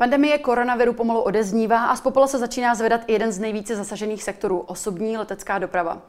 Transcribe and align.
Pandemie 0.00 0.38
koronaviru 0.38 0.92
pomalu 0.92 1.20
odeznívá 1.20 1.86
a 1.86 1.96
z 1.96 2.00
popola 2.00 2.26
se 2.26 2.38
začíná 2.38 2.74
zvedat 2.74 3.00
i 3.06 3.12
jeden 3.12 3.32
z 3.32 3.38
nejvíce 3.38 3.76
zasažených 3.76 4.22
sektorů 4.22 4.60
osobní 4.60 5.18
letecká 5.18 5.58
doprava. 5.58 6.02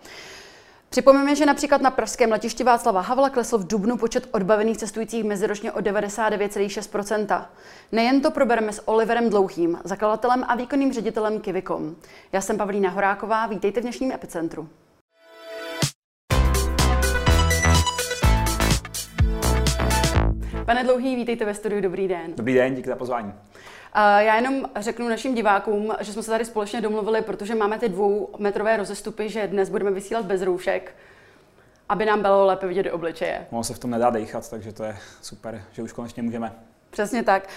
Připomeňme, 0.90 1.36
že 1.36 1.46
například 1.46 1.82
na 1.82 1.92
pražském 1.92 2.32
letišti 2.32 2.64
Václava 2.64 3.02
Havla 3.02 3.30
klesl 3.30 3.58
v 3.58 3.68
dubnu 3.68 3.98
počet 3.98 4.28
odbavených 4.32 4.78
cestujících 4.78 5.24
meziročně 5.24 5.72
o 5.72 5.80
99,6% 5.80 7.46
Nejen 7.92 8.22
to 8.22 8.32
probereme 8.32 8.74
s 8.74 8.88
Oliverem 8.88 9.30
Dlouhým, 9.30 9.80
zakladatelem 9.84 10.46
a 10.48 10.56
výkonným 10.56 10.94
ředitelem 10.94 11.40
Kivikom. 11.40 11.96
Já 12.32 12.42
jsem 12.42 12.58
Pavlína 12.58 12.90
Horáková, 12.90 13.48
vítejte 13.48 13.80
v 13.80 13.84
dnešním 13.84 14.12
epicentru. 14.12 14.70
Pane 20.66 20.84
Dlouhý, 20.84 21.16
vítejte 21.16 21.46
ve 21.46 21.54
studiu, 21.54 21.82
dobrý 21.82 22.08
den. 22.08 22.34
Dobrý 22.36 22.54
den, 22.54 22.76
díky 22.76 22.90
za 22.90 22.96
pozvání. 22.96 23.34
Já 23.96 24.36
jenom 24.36 24.66
řeknu 24.76 25.10
našim 25.10 25.36
divákům, 25.36 25.94
že 26.00 26.14
jsme 26.14 26.24
se 26.24 26.32
tady 26.32 26.46
společně 26.46 26.82
domluvili, 26.82 27.22
protože 27.22 27.56
máme 27.56 27.80
ty 27.80 27.90
dvoumetrové 27.90 28.78
rozestupy, 28.78 29.30
že 29.30 29.48
dnes 29.48 29.70
budeme 29.70 29.92
vysílat 29.92 30.26
bez 30.26 30.42
roušek, 30.42 30.96
aby 31.90 32.06
nám 32.06 32.22
bylo 32.22 32.46
lépe 32.46 32.68
vidět 32.68 32.84
do 32.84 32.94
obličeje. 32.94 33.48
Ono 33.52 33.64
se 33.64 33.74
v 33.74 33.80
tom 33.80 33.92
nedá 33.92 34.10
dechat, 34.10 34.50
takže 34.50 34.74
to 34.74 34.84
je 34.84 34.98
super, 35.22 35.64
že 35.72 35.84
už 35.84 35.94
konečně 35.94 36.24
můžeme. 36.24 36.54
Přesně 36.90 37.24
tak. 37.24 37.48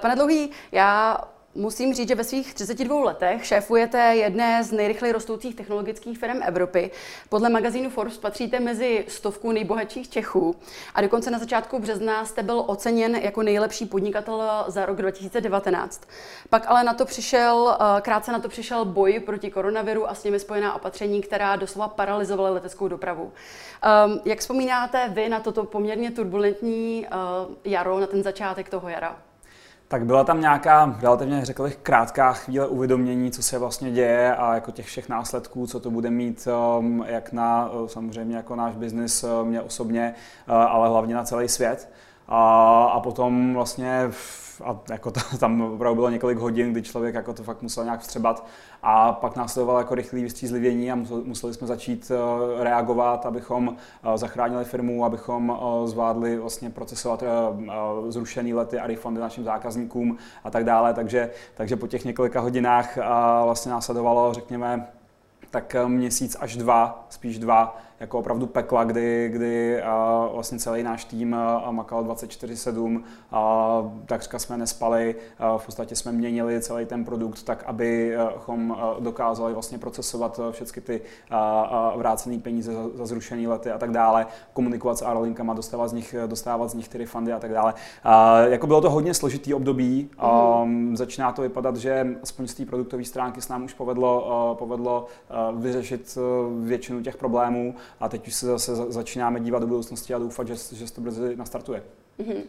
Pane 0.00 0.16
Dlouhý, 0.16 0.50
já 0.72 1.18
Musím 1.54 1.94
říct, 1.94 2.08
že 2.08 2.14
ve 2.14 2.24
svých 2.24 2.54
32 2.54 3.04
letech 3.04 3.46
šéfujete 3.46 3.98
jedné 3.98 4.64
z 4.64 4.72
nejrychleji 4.72 5.12
rostoucích 5.12 5.54
technologických 5.54 6.18
firm 6.18 6.42
Evropy. 6.42 6.90
Podle 7.28 7.48
magazínu 7.50 7.90
Forbes 7.90 8.18
patříte 8.18 8.60
mezi 8.60 9.04
stovku 9.08 9.52
nejbohatších 9.52 10.10
Čechů 10.10 10.56
a 10.94 11.00
dokonce 11.00 11.30
na 11.30 11.38
začátku 11.38 11.78
března 11.78 12.24
jste 12.24 12.42
byl 12.42 12.64
oceněn 12.66 13.16
jako 13.16 13.42
nejlepší 13.42 13.86
podnikatel 13.86 14.64
za 14.66 14.86
rok 14.86 14.96
2019. 14.96 16.02
Pak 16.50 16.64
ale 16.66 16.84
na 16.84 16.94
to 16.94 17.04
přišel, 17.04 17.76
eh, 17.80 18.00
krátce 18.00 18.32
na 18.32 18.38
to 18.38 18.48
přišel 18.48 18.84
boj 18.84 19.20
proti 19.20 19.50
koronaviru 19.50 20.10
a 20.10 20.14
s 20.14 20.24
nimi 20.24 20.40
spojená 20.40 20.74
opatření, 20.74 21.20
která 21.20 21.56
doslova 21.56 21.88
paralizovala 21.88 22.50
leteckou 22.50 22.88
dopravu. 22.88 23.32
Ehm, 23.82 24.20
jak 24.24 24.38
vzpomínáte 24.38 25.08
vy 25.08 25.28
na 25.28 25.40
toto 25.40 25.64
poměrně 25.64 26.10
turbulentní 26.10 27.06
eh, 27.06 27.10
jaro, 27.64 28.00
na 28.00 28.06
ten 28.06 28.22
začátek 28.22 28.68
toho 28.68 28.88
jara? 28.88 29.16
Tak 29.92 30.04
byla 30.04 30.24
tam 30.24 30.40
nějaká 30.40 30.98
relativně, 31.00 31.44
řekl 31.44 31.62
bych, 31.62 31.76
krátká 31.76 32.32
chvíle 32.32 32.66
uvědomění, 32.66 33.30
co 33.30 33.42
se 33.42 33.58
vlastně 33.58 33.90
děje 33.90 34.36
a 34.36 34.54
jako 34.54 34.70
těch 34.70 34.86
všech 34.86 35.08
následků, 35.08 35.66
co 35.66 35.80
to 35.80 35.90
bude 35.90 36.10
mít 36.10 36.48
um, 36.78 37.04
jak 37.06 37.32
na 37.32 37.70
samozřejmě 37.86 38.36
jako 38.36 38.56
náš 38.56 38.74
biznis, 38.74 39.24
uh, 39.24 39.46
mě 39.46 39.60
osobně, 39.60 40.14
uh, 40.48 40.54
ale 40.54 40.88
hlavně 40.88 41.14
na 41.14 41.24
celý 41.24 41.48
svět. 41.48 41.88
A, 42.34 42.84
a 42.84 43.00
potom 43.00 43.54
vlastně 43.54 44.10
a 44.64 44.80
jako 44.90 45.10
to, 45.10 45.20
tam 45.38 45.60
opravdu 45.60 45.94
bylo 45.94 46.10
několik 46.10 46.38
hodin, 46.38 46.72
kdy 46.72 46.82
člověk 46.82 47.14
jako 47.14 47.32
to 47.32 47.42
fakt 47.42 47.62
musel 47.62 47.84
nějak 47.84 48.00
vstřebat 48.00 48.46
a 48.82 49.12
pak 49.12 49.36
následovalo 49.36 49.78
jako 49.78 49.94
rychlé 49.94 50.20
vystřízlivění 50.20 50.92
a 50.92 50.94
museli 51.24 51.54
jsme 51.54 51.66
začít 51.66 52.12
eh, 52.14 52.64
reagovat, 52.64 53.26
abychom 53.26 53.76
eh, 53.76 54.18
zachránili 54.18 54.64
firmu, 54.64 55.04
abychom 55.04 55.52
eh, 55.56 55.88
zvládli 55.88 56.38
vlastně 56.38 56.70
procesovat 56.70 57.24
zrušený 58.08 58.54
lety 58.54 58.78
a 58.78 58.86
refundy 58.86 59.20
našim 59.20 59.44
zákazníkům 59.44 60.16
a 60.44 60.50
tak 60.50 60.64
dále. 60.64 60.94
Takže, 60.94 61.30
takže 61.54 61.76
po 61.76 61.86
těch 61.86 62.04
několika 62.04 62.40
hodinách 62.40 62.98
vlastně 63.44 63.72
následovalo, 63.72 64.34
řekněme, 64.34 64.86
tak 65.50 65.76
měsíc 65.86 66.36
až 66.40 66.56
dva, 66.56 67.06
spíš 67.08 67.38
dva, 67.38 67.76
jako 68.02 68.18
opravdu 68.18 68.46
pekla, 68.46 68.84
kdy, 68.84 69.28
kdy 69.32 69.82
a 69.82 70.28
vlastně 70.32 70.58
celý 70.58 70.82
náš 70.82 71.04
tým 71.04 71.36
makal 71.70 72.04
24-7, 72.04 73.02
a 73.32 73.82
takřka 74.06 74.38
jsme 74.38 74.56
nespali, 74.56 75.14
a 75.38 75.58
v 75.58 75.66
podstatě 75.66 75.96
jsme 75.96 76.12
měnili 76.12 76.60
celý 76.60 76.86
ten 76.86 77.04
produkt 77.04 77.42
tak, 77.42 77.64
abychom 77.66 78.76
dokázali 79.00 79.52
vlastně 79.52 79.78
procesovat 79.78 80.40
všechny 80.50 80.82
ty 80.82 81.00
vrácené 81.96 82.38
peníze 82.38 82.72
za, 82.94 83.06
zrušený 83.06 83.46
lety 83.46 83.70
a 83.70 83.78
tak 83.78 83.90
dále, 83.90 84.26
komunikovat 84.52 84.98
s 84.98 85.02
aerolinkama, 85.02 85.54
dostávat 85.54 85.88
z 85.88 85.92
nich, 85.92 86.14
dostávat 86.26 86.68
z 86.68 86.74
nich 86.74 86.88
ty 86.88 86.98
refundy 86.98 87.32
a 87.32 87.38
tak 87.38 87.52
dále. 87.52 87.74
A 88.04 88.38
jako 88.38 88.66
bylo 88.66 88.80
to 88.80 88.90
hodně 88.90 89.14
složitý 89.14 89.54
období, 89.54 90.10
mm. 90.64 90.96
začíná 90.96 91.32
to 91.32 91.42
vypadat, 91.42 91.76
že 91.76 92.06
aspoň 92.22 92.46
z 92.48 92.54
té 92.54 92.66
produktové 92.66 93.04
stránky 93.04 93.40
s 93.40 93.48
nám 93.48 93.64
už 93.64 93.74
povedlo, 93.74 94.56
povedlo 94.58 95.06
vyřešit 95.56 96.18
většinu 96.62 97.02
těch 97.02 97.16
problémů 97.16 97.74
a 98.00 98.08
teď 98.08 98.28
už 98.28 98.34
se 98.34 98.46
zase 98.46 98.76
začínáme 98.76 99.40
dívat 99.40 99.58
do 99.58 99.66
budoucnosti 99.66 100.14
a 100.14 100.18
doufat, 100.18 100.48
že, 100.48 100.54
že 100.72 100.92
to 100.92 101.00
brzy 101.00 101.36
nastartuje. 101.36 101.82
Mm-hmm. 102.18 102.42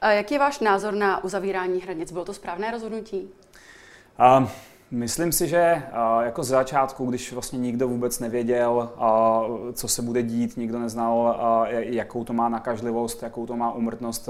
A 0.00 0.10
jaký 0.10 0.34
je 0.34 0.40
váš 0.40 0.60
názor 0.60 0.94
na 0.94 1.24
uzavírání 1.24 1.80
hranic? 1.80 2.12
Bylo 2.12 2.24
to 2.24 2.34
správné 2.34 2.70
rozhodnutí? 2.70 3.28
Um, 4.38 4.48
Myslím 4.90 5.32
si, 5.32 5.48
že 5.48 5.82
jako 6.20 6.44
z 6.44 6.48
začátku, 6.48 7.06
když 7.06 7.32
vlastně 7.32 7.58
nikdo 7.58 7.88
vůbec 7.88 8.20
nevěděl, 8.20 8.92
co 9.72 9.88
se 9.88 10.02
bude 10.02 10.22
dít, 10.22 10.56
nikdo 10.56 10.78
neznal, 10.78 11.36
jakou 11.70 12.24
to 12.24 12.32
má 12.32 12.48
nakažlivost, 12.48 13.22
jakou 13.22 13.46
to 13.46 13.56
má 13.56 13.72
umrtnost, 13.72 14.28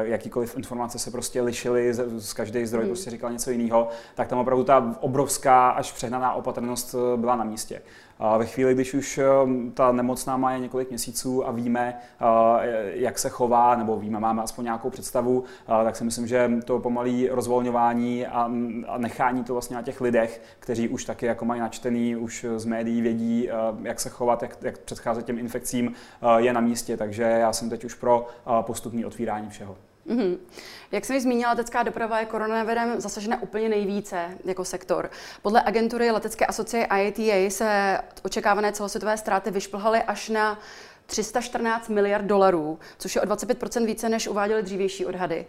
jakýkoliv 0.00 0.56
informace 0.56 0.98
se 0.98 1.10
prostě 1.10 1.42
lišily, 1.42 1.94
z 2.18 2.32
každý 2.32 2.66
zdroj 2.66 2.82
hmm. 2.82 2.90
prostě 2.90 3.10
říkal 3.10 3.32
něco 3.32 3.50
jiného, 3.50 3.88
tak 4.14 4.28
tam 4.28 4.38
opravdu 4.38 4.64
ta 4.64 4.96
obrovská 5.00 5.70
až 5.70 5.92
přehnaná 5.92 6.32
opatrnost 6.32 6.94
e, 6.94 7.16
byla 7.16 7.36
na 7.36 7.44
místě. 7.44 7.82
A 8.18 8.38
ve 8.38 8.46
chvíli, 8.46 8.74
když 8.74 8.94
už 8.94 9.20
um, 9.44 9.72
ta 9.72 9.92
nemocná 9.92 10.36
má 10.36 10.52
je 10.52 10.58
několik 10.58 10.88
měsíců 10.88 11.48
a 11.48 11.50
víme, 11.50 11.96
uh, 12.20 12.28
jak 12.92 13.18
se 13.18 13.28
chová, 13.28 13.76
nebo 13.76 13.96
víme, 13.96 14.20
máme 14.20 14.42
aspoň 14.42 14.64
nějakou 14.64 14.90
představu, 14.90 15.40
uh, 15.40 15.84
tak 15.84 15.96
si 15.96 16.04
myslím, 16.04 16.26
že 16.26 16.50
to 16.64 16.78
pomalý 16.78 17.28
rozvolňování 17.28 18.26
a, 18.26 18.50
nechání 18.98 19.44
to 19.44 19.52
vlastně 19.52 19.76
na 19.76 19.82
těch 19.82 20.00
lidech, 20.00 20.42
kteří 20.58 20.88
už 20.88 21.04
taky 21.04 21.26
jako 21.26 21.44
mají 21.44 21.60
načtený, 21.60 22.16
už 22.16 22.46
z 22.56 22.64
médií 22.64 23.00
vědí, 23.00 23.48
jak 23.82 24.00
se 24.00 24.08
chovat, 24.08 24.42
jak, 24.42 24.56
jak 24.62 24.78
předcházet 24.78 25.26
těm 25.26 25.38
infekcím, 25.38 25.92
je 26.36 26.52
na 26.52 26.60
místě. 26.60 26.96
Takže 26.96 27.22
já 27.22 27.52
jsem 27.52 27.70
teď 27.70 27.84
už 27.84 27.94
pro 27.94 28.26
postupný 28.62 29.04
otvírání 29.04 29.48
všeho. 29.48 29.76
Mm-hmm. 30.06 30.38
Jak 30.92 31.04
jsem 31.04 31.16
ji 31.16 31.22
zmínila, 31.22 31.50
letecká 31.50 31.82
doprava 31.82 32.20
je 32.20 32.26
koronavirem 32.26 33.00
zasažena 33.00 33.42
úplně 33.42 33.68
nejvíce 33.68 34.38
jako 34.44 34.64
sektor. 34.64 35.10
Podle 35.42 35.62
agentury 35.62 36.10
letecké 36.10 36.46
asociace 36.46 36.88
IATA 36.96 37.50
se 37.50 37.98
očekávané 38.22 38.72
celosvětové 38.72 39.16
ztráty 39.16 39.50
vyšplhaly 39.50 40.02
až 40.02 40.28
na 40.28 40.58
314 41.06 41.88
miliard 41.88 42.24
dolarů, 42.24 42.78
což 42.98 43.14
je 43.14 43.22
o 43.22 43.24
25% 43.24 43.86
více, 43.86 44.08
než 44.08 44.28
uváděly 44.28 44.62
dřívější 44.62 45.06
odhady. 45.06 45.46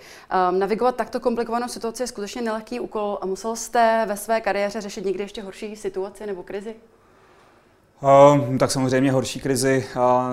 Um, 0.50 0.60
navigovat 0.60 0.96
takto 0.96 1.20
komplikovanou 1.20 1.68
situaci 1.68 2.04
je 2.04 2.08
skutečně 2.08 2.42
nelehký 2.42 2.80
úkol 2.80 3.20
a 3.22 3.26
musel 3.26 3.56
jste 3.56 4.06
ve 4.08 4.18
své 4.18 4.42
kariéře 4.42 4.82
řešit 4.82 5.06
někdy 5.06 5.24
ještě 5.24 5.42
horší 5.42 5.76
situaci 5.76 6.26
nebo 6.26 6.44
krizi? 6.44 6.76
Uh, 8.06 8.58
tak 8.58 8.72
samozřejmě 8.72 9.12
horší 9.12 9.40
krizi, 9.40 9.86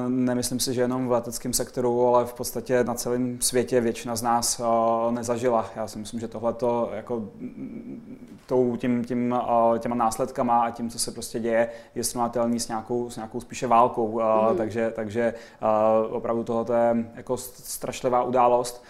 nemyslím 0.08 0.60
si, 0.60 0.74
že 0.74 0.80
jenom 0.80 1.08
v 1.08 1.12
leteckém 1.12 1.52
sektoru, 1.52 2.06
ale 2.06 2.24
v 2.24 2.34
podstatě 2.34 2.84
na 2.84 2.94
celém 2.94 3.38
světě 3.40 3.80
většina 3.80 4.16
z 4.16 4.22
nás 4.22 4.60
uh, 4.60 5.12
nezažila. 5.12 5.66
Já 5.76 5.86
si 5.86 5.98
myslím, 5.98 6.20
že 6.20 6.28
tohle 6.28 6.52
to 6.52 6.90
jako 6.94 7.28
tou, 8.46 8.76
tím, 8.76 9.04
tím, 9.04 9.34
těma 9.78 9.94
následkama 9.94 10.62
a 10.62 10.70
tím, 10.70 10.90
co 10.90 10.98
se 10.98 11.10
prostě 11.10 11.40
děje, 11.40 11.68
je 11.94 12.04
srovnatelný 12.04 12.60
s 12.60 12.68
nějakou, 12.68 13.10
s 13.10 13.16
nějakou 13.16 13.40
spíše 13.40 13.66
válkou. 13.66 14.20
Mm. 14.50 14.56
Takže, 14.56 14.92
takže 14.96 15.34
opravdu 16.10 16.44
tohle 16.44 16.78
je 16.78 17.10
jako 17.14 17.36
strašlivá 17.36 18.22
událost. 18.22 18.84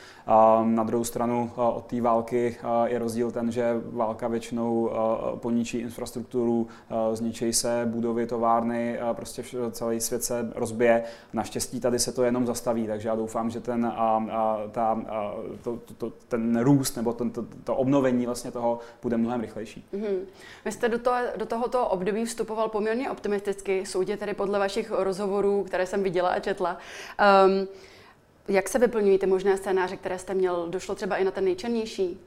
Na 0.64 0.84
druhou 0.84 1.04
stranu 1.04 1.50
od 1.56 1.86
té 1.86 2.00
války 2.00 2.56
je 2.84 2.98
rozdíl 2.98 3.30
ten, 3.30 3.52
že 3.52 3.80
válka 3.92 4.28
většinou 4.28 4.90
poničí 5.34 5.78
infrastrukturu, 5.78 6.66
zničí 7.12 7.52
se 7.52 7.82
budovy, 7.86 8.26
továrny, 8.26 8.98
prostě 9.12 9.42
celý 9.70 10.00
svět 10.00 10.24
se 10.24 10.52
rozbije. 10.54 11.02
Naštěstí 11.32 11.80
tady 11.80 11.98
se 11.98 12.12
to 12.12 12.22
jenom 12.22 12.46
zastaví, 12.46 12.86
takže 12.86 13.08
já 13.08 13.14
doufám, 13.14 13.50
že 13.50 13.60
ten, 13.60 13.92
ta, 14.70 14.98
to, 15.62 15.78
to, 15.98 16.12
ten 16.28 16.60
růst 16.60 16.96
nebo 16.96 17.12
ten, 17.12 17.30
to, 17.30 17.44
to 17.64 17.76
obnovení 17.76 18.26
vlastně 18.26 18.50
toho 18.50 18.78
bude 19.02 19.16
mnohem 19.16 19.41
rychlejší. 19.42 19.84
Mm-hmm. 19.94 20.18
Vy 20.64 20.72
jste 20.72 20.88
do, 20.88 20.98
to, 20.98 21.12
do 21.36 21.46
tohoto 21.46 21.86
období 21.86 22.24
vstupoval 22.24 22.68
poměrně 22.68 23.10
optimisticky, 23.10 23.86
soudě 23.86 24.16
tedy 24.16 24.34
podle 24.34 24.58
vašich 24.58 24.90
rozhovorů, 24.90 25.64
které 25.64 25.86
jsem 25.86 26.02
viděla 26.02 26.28
a 26.28 26.40
četla. 26.40 26.78
Um, 27.46 27.68
jak 28.48 28.68
se 28.68 28.78
vyplňují 28.78 29.18
ty 29.18 29.26
možné 29.26 29.56
scénáře, 29.56 29.96
které 29.96 30.18
jste 30.18 30.34
měl? 30.34 30.66
Došlo 30.68 30.94
třeba 30.94 31.16
i 31.16 31.24
na 31.24 31.30
ten 31.30 31.44
nejčernější? 31.44 32.20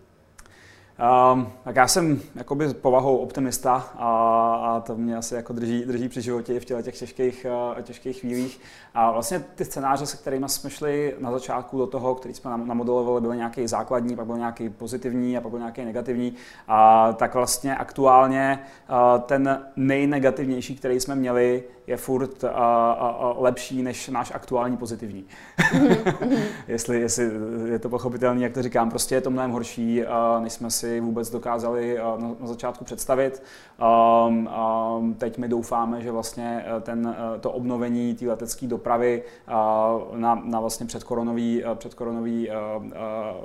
Um, 1.33 1.47
tak 1.63 1.75
já 1.75 1.87
jsem 1.87 2.21
jakoby 2.35 2.73
povahou 2.73 3.17
optimista 3.17 3.73
a, 3.97 4.09
a 4.55 4.79
to 4.79 4.95
mě 4.95 5.17
asi 5.17 5.35
jako 5.35 5.53
drží, 5.53 5.85
drží 5.85 6.09
při 6.09 6.21
životě 6.21 6.53
i 6.53 6.59
v 6.59 6.65
těch 6.65 6.99
těžkých, 6.99 7.45
uh, 7.75 7.81
těžkých 7.81 8.19
chvílích. 8.19 8.59
A 8.93 9.11
vlastně 9.11 9.39
ty 9.55 9.65
scénáře, 9.65 10.05
se 10.05 10.17
kterými 10.17 10.49
jsme 10.49 10.69
šli 10.69 11.15
na 11.19 11.31
začátku 11.31 11.77
do 11.77 11.87
toho, 11.87 12.15
který 12.15 12.33
jsme 12.33 12.57
namodelovali, 12.57 13.21
byly 13.21 13.37
nějaký 13.37 13.67
základní, 13.67 14.15
pak 14.15 14.25
byl 14.25 14.37
nějaký 14.37 14.69
pozitivní 14.69 15.37
a 15.37 15.41
pak 15.41 15.49
byl 15.49 15.59
nějaký 15.59 15.85
negativní. 15.85 16.33
A 16.67 17.13
tak 17.13 17.33
vlastně 17.33 17.75
aktuálně 17.75 18.59
uh, 18.89 19.21
ten 19.21 19.65
nejnegativnější, 19.75 20.75
který 20.75 20.99
jsme 20.99 21.15
měli, 21.15 21.63
je 21.87 21.97
furt 21.97 22.43
uh, 22.43 22.49
uh, 22.49 23.43
lepší 23.43 23.83
než 23.83 24.07
náš 24.09 24.31
aktuální 24.35 24.77
pozitivní. 24.77 25.25
jestli, 26.67 26.99
jestli 26.99 27.31
je 27.65 27.79
to 27.79 27.89
pochopitelné, 27.89 28.41
jak 28.41 28.53
to 28.53 28.61
říkám, 28.61 28.89
prostě 28.89 29.15
je 29.15 29.21
to 29.21 29.29
mnohem 29.29 29.51
horší, 29.51 30.01
uh, 30.03 30.43
než 30.43 30.53
jsme 30.53 30.71
si 30.71 30.99
vůbec 30.99 31.29
dokázali 31.29 31.97
na, 31.97 32.35
na 32.39 32.47
začátku 32.47 32.85
představit. 32.85 33.43
Um, 34.27 34.49
um, 34.97 35.13
teď 35.13 35.37
my 35.37 35.47
doufáme, 35.47 36.01
že 36.01 36.11
vlastně 36.11 36.65
ten, 36.81 37.15
to 37.39 37.51
obnovení 37.51 38.15
té 38.15 38.25
letecké 38.25 38.67
dopravy 38.67 39.23
uh, 39.47 40.17
na, 40.17 40.41
na 40.45 40.59
vlastně 40.59 40.85
předkoronový, 40.85 41.63
předkoronový 41.75 42.49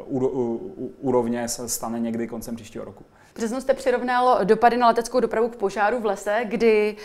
uh, 0.08 0.22
uh, 0.22 0.90
úrovně 0.98 1.48
se 1.48 1.68
stane 1.68 2.00
někdy 2.00 2.26
koncem 2.26 2.56
příštího 2.56 2.84
roku. 2.84 3.04
Březnu 3.34 3.60
jste 3.60 3.74
přirovnal 3.74 4.38
dopady 4.44 4.76
na 4.76 4.86
leteckou 4.86 5.20
dopravu 5.20 5.48
k 5.48 5.56
požáru 5.56 6.00
v 6.00 6.06
lese, 6.06 6.40
kdy 6.44 6.96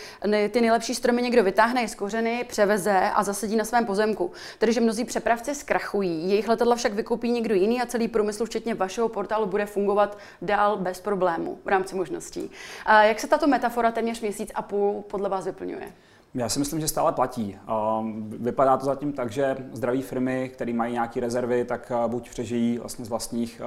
ty 0.50 0.60
nejlepší 0.60 0.94
stromy 0.94 1.22
někdo 1.22 1.44
vytáhne 1.44 1.88
z 1.88 1.94
kořeny, 1.94 2.44
převeze 2.48 3.10
a 3.14 3.22
zasadí 3.22 3.56
na 3.56 3.64
svém 3.64 3.86
pozemku. 3.86 4.30
Tedy, 4.58 4.72
že 4.72 4.80
mnozí 4.80 5.04
přepravci 5.04 5.54
zkrachují, 5.54 6.30
jejich 6.30 6.48
letadla 6.48 6.76
však 6.76 6.92
vykoupí 6.92 7.30
někdo 7.30 7.54
jiný 7.54 7.82
a 7.82 7.86
celý 7.86 8.08
průmysl, 8.08 8.46
včetně 8.46 8.74
vašeho 8.74 9.08
portálu, 9.08 9.46
bude 9.46 9.66
fungovat 9.66 10.18
dál 10.42 10.76
bez 10.76 11.00
problémů 11.00 11.58
v 11.64 11.68
rámci 11.68 11.96
možností. 11.96 12.50
Jak 13.02 13.20
se 13.20 13.26
tato 13.26 13.46
metafora 13.46 13.92
téměř 13.92 14.20
měsíc 14.20 14.50
a 14.54 14.62
půl 14.62 15.04
podle 15.08 15.28
vás 15.28 15.44
vyplňuje? 15.44 15.92
Já 16.36 16.48
si 16.48 16.58
myslím, 16.58 16.80
že 16.80 16.88
stále 16.88 17.12
platí. 17.12 17.58
Vypadá 18.28 18.76
to 18.76 18.84
zatím 18.86 19.12
tak, 19.12 19.30
že 19.30 19.56
zdraví 19.72 20.02
firmy, 20.02 20.50
které 20.54 20.72
mají 20.72 20.92
nějaké 20.92 21.20
rezervy, 21.20 21.64
tak 21.64 21.92
buď 22.06 22.30
přežijí 22.30 22.78
vlastně 22.78 23.04
z 23.04 23.08
vlastních, 23.08 23.62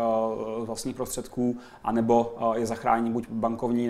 z 0.64 0.66
vlastních 0.66 0.96
prostředků, 0.96 1.58
anebo 1.84 2.36
je 2.56 2.66
zachrání 2.66 3.12
buď 3.12 3.28
bankovní, 3.30 3.88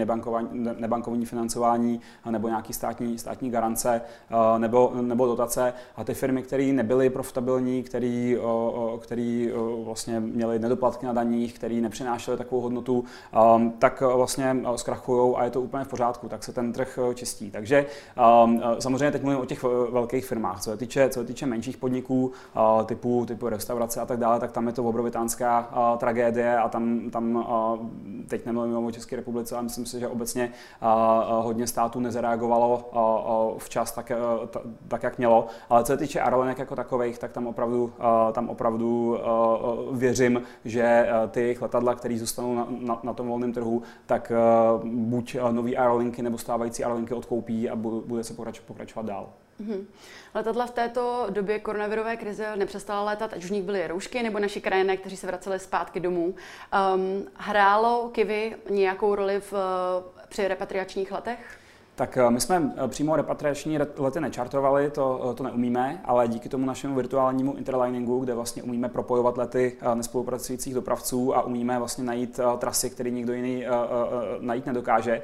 nebankovní 0.77 1.25
financování, 1.25 2.01
nebo 2.29 2.47
nějaký 2.47 2.73
státní, 2.73 3.17
státní 3.17 3.49
garance, 3.49 4.01
nebo, 4.57 4.91
nebo 5.01 5.25
dotace. 5.25 5.73
A 5.95 6.03
ty 6.03 6.13
firmy, 6.13 6.43
které 6.43 6.63
nebyly 6.63 7.09
profitabilní, 7.09 7.83
které 7.83 8.35
vlastně 9.83 10.19
měly 10.19 10.59
nedoplatky 10.59 11.05
na 11.05 11.13
daních, 11.13 11.53
které 11.53 11.75
nepřinášely 11.75 12.37
takovou 12.37 12.61
hodnotu, 12.61 13.03
tak 13.79 14.01
vlastně 14.01 14.57
zkrachují 14.75 15.35
a 15.35 15.43
je 15.43 15.51
to 15.51 15.61
úplně 15.61 15.83
v 15.83 15.87
pořádku, 15.87 16.29
tak 16.29 16.43
se 16.43 16.53
ten 16.53 16.73
trh 16.73 16.99
čistí. 17.13 17.51
Takže 17.51 17.85
samozřejmě 18.79 19.11
teď 19.11 19.23
mluvím 19.23 19.39
o 19.39 19.45
těch 19.45 19.63
velkých 19.91 20.25
firmách. 20.25 20.61
Co 20.61 20.69
se 20.69 20.77
týče, 20.77 21.09
co 21.09 21.19
se 21.19 21.25
týče 21.25 21.45
menších 21.45 21.77
podniků, 21.77 22.31
typu, 22.85 23.25
typu 23.25 23.49
restaurace 23.49 24.01
a 24.01 24.05
tak 24.05 24.19
dále, 24.19 24.39
tak 24.39 24.51
tam 24.51 24.67
je 24.67 24.73
to 24.73 24.83
obrovitánská 24.83 25.69
tragédie 25.97 26.57
a 26.57 26.69
tam, 26.69 27.09
tam 27.09 27.45
teď 28.27 28.45
nemluvím 28.45 28.85
o 28.85 28.91
České 28.91 29.15
republice, 29.15 29.55
ale 29.55 29.63
myslím 29.63 29.85
si, 29.85 29.99
že 29.99 30.07
obecně 30.07 30.51
hodně 31.41 31.67
států 31.67 31.99
nezareagovalo 31.99 32.89
včas 33.57 33.91
tak, 33.91 34.11
tak, 34.87 35.03
jak 35.03 35.17
mělo. 35.17 35.47
Ale 35.69 35.83
co 35.83 35.93
se 35.93 35.97
týče 35.97 36.21
aerolinek 36.21 36.59
jako 36.59 36.75
takových, 36.75 37.19
tak 37.19 37.31
tam 37.31 37.47
opravdu, 37.47 37.93
tam 38.31 38.49
opravdu 38.49 39.17
věřím, 39.91 40.41
že 40.65 41.09
ty 41.31 41.57
letadla, 41.61 41.95
které 41.95 42.17
zůstanou 42.17 42.55
na, 42.55 42.67
na, 42.69 42.99
na 43.03 43.13
tom 43.13 43.27
volném 43.27 43.53
trhu, 43.53 43.81
tak 44.05 44.31
buď 44.83 45.37
nový 45.51 45.77
aerolinky 45.77 46.21
nebo 46.21 46.37
stávající 46.37 46.83
aerolinky 46.83 47.13
odkoupí 47.13 47.69
a 47.69 47.75
bude 47.75 48.23
se 48.23 48.33
pokračovat 48.33 48.58
pokračovat 48.61 49.05
dál. 49.05 49.33
Mm-hmm. 49.61 49.85
Letadla 50.35 50.65
v 50.65 50.71
této 50.71 51.27
době 51.29 51.59
koronavirové 51.59 52.17
krize 52.17 52.55
nepřestala 52.55 53.03
létat, 53.03 53.33
ať 53.33 53.43
už 53.43 53.49
v 53.49 53.53
nich 53.53 53.63
byly 53.63 53.87
roušky 53.87 54.23
nebo 54.23 54.39
naši 54.39 54.61
krajiné, 54.61 54.97
kteří 54.97 55.17
se 55.17 55.27
vraceli 55.27 55.59
zpátky 55.59 55.99
domů. 55.99 56.25
Um, 56.25 57.27
hrálo 57.35 58.09
Kivy 58.13 58.55
nějakou 58.69 59.15
roli 59.15 59.41
v, 59.41 59.53
při 60.29 60.47
repatriačních 60.47 61.11
letech? 61.11 61.58
Tak 61.99 62.17
eh, 62.17 62.31
my 62.31 62.41
jsme 62.41 62.73
eh, 62.77 62.87
přímo 62.87 63.15
repatriační 63.15 63.77
lety 63.97 64.19
nečartovali, 64.19 64.91
to, 64.91 65.29
eh, 65.31 65.33
to 65.35 65.43
neumíme, 65.43 66.01
ale 66.05 66.27
díky 66.27 66.49
tomu 66.49 66.65
našemu 66.65 66.95
virtuálnímu 66.95 67.55
interliningu, 67.55 68.19
kde 68.19 68.33
vlastně 68.33 68.63
umíme 68.63 68.89
propojovat 68.89 69.37
lety 69.37 69.77
nespolupracujících 69.93 70.73
dopravců 70.73 71.35
a 71.35 71.41
umíme 71.41 71.79
vlastně 71.79 72.03
najít 72.03 72.39
trasy, 72.57 72.89
které 72.89 73.09
nikdo 73.09 73.33
jiný 73.33 73.65
najít 74.39 74.65
nedokáže, 74.65 75.21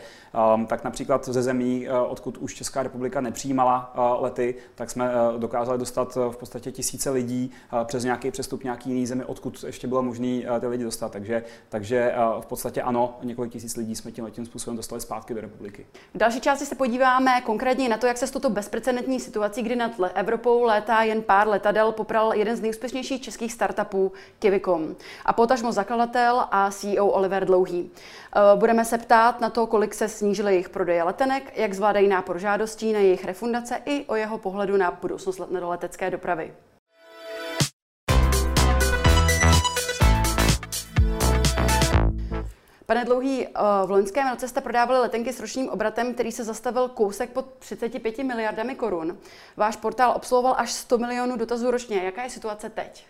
ehm, 0.54 0.66
tak 0.66 0.84
například 0.84 1.26
ze 1.30 1.44
zemí, 1.44 1.88
odkud 2.08 2.38
už 2.38 2.54
Česká 2.54 2.84
republika 2.84 3.22
nepřijímala 3.22 3.94
lety, 4.20 4.56
tak 4.76 4.90
jsme 4.90 5.12
dokázali 5.38 5.80
dostat 5.80 6.18
v 6.32 6.38
podstatě 6.38 6.72
tisíce 6.72 7.10
lidí 7.10 7.52
přes 7.84 8.04
nějaký 8.04 8.32
přestup 8.32 8.64
nějaký 8.64 8.90
jiný 8.90 9.06
zemi, 9.06 9.26
odkud 9.26 9.64
ještě 9.68 9.88
bylo 9.88 10.04
možné 10.04 10.42
ty 10.60 10.68
lidi 10.68 10.84
dostat. 10.84 11.12
Takže, 11.12 11.44
takže 11.70 12.14
v 12.40 12.46
podstatě 12.46 12.82
ano, 12.82 13.18
několik 13.24 13.52
tisíc 13.52 13.76
lidí 13.76 13.96
jsme 13.96 14.12
tím, 14.12 14.46
způsobem 14.46 14.78
dostali 14.78 15.02
zpátky 15.02 15.34
do 15.34 15.42
republiky. 15.42 15.86
Další 16.16 16.42
části 16.42 16.65
se 16.66 16.76
podíváme 16.76 17.42
konkrétně 17.42 17.90
na 17.90 17.98
to, 17.98 18.08
jak 18.08 18.18
se 18.18 18.28
s 18.28 18.32
touto 18.32 18.50
bezprecedentní 18.50 19.20
situací, 19.20 19.62
kdy 19.62 19.76
nad 19.76 19.92
Evropou 20.14 20.64
létá 20.64 21.04
jen 21.04 21.22
pár 21.22 21.48
letadel, 21.48 21.92
popral 21.92 22.34
jeden 22.34 22.56
z 22.56 22.62
nejúspěšnějších 22.62 23.22
českých 23.22 23.54
startupů 23.54 24.12
Kivicom 24.40 24.96
a 25.26 25.34
potažmo 25.34 25.72
zakladatel 25.72 26.46
a 26.52 26.72
CEO 26.72 27.08
Oliver 27.08 27.46
Dlouhý. 27.46 27.92
Eh, 28.36 28.40
budeme 28.56 28.86
se 28.86 28.98
ptát 28.98 29.42
na 29.42 29.50
to, 29.50 29.68
kolik 29.68 29.94
se 29.94 30.08
snížily 30.08 30.52
jejich 30.52 30.70
prodeje 30.70 31.04
letenek, 31.04 31.54
jak 31.56 31.74
zvládají 31.74 32.08
nápor 32.08 32.40
žádostí 32.40 32.94
na 32.94 33.00
jejich 33.00 33.26
refundace 33.26 33.82
i 33.86 34.06
o 34.06 34.16
jeho 34.16 34.38
pohledu 34.38 34.78
na 34.78 34.92
budoucnost 35.02 35.42
letecké 35.50 36.12
dopravy. 36.12 36.54
Pane 42.86 43.06
Dlouhý, 43.06 43.48
eh, 43.48 43.52
v 43.86 43.92
loňském 43.92 44.30
roce 44.30 44.48
jste 44.48 44.62
prodávali 44.62 45.00
letenky 45.00 45.34
s 45.34 45.40
ročním 45.40 45.70
obratem, 45.70 46.14
který 46.14 46.32
se 46.32 46.44
zastavil 46.44 46.90
kousek 46.90 47.30
pod 47.30 47.46
35 47.60 48.24
miliardami 48.24 48.76
korun. 48.76 49.18
Váš 49.58 49.76
portál 49.76 50.14
obsluhoval 50.16 50.56
až 50.58 50.72
100 50.72 50.98
milionů 50.98 51.38
dotazů 51.38 51.72
ročně. 51.72 52.04
Jaká 52.04 52.24
je 52.24 52.30
situace 52.30 52.70
teď? 52.70 53.06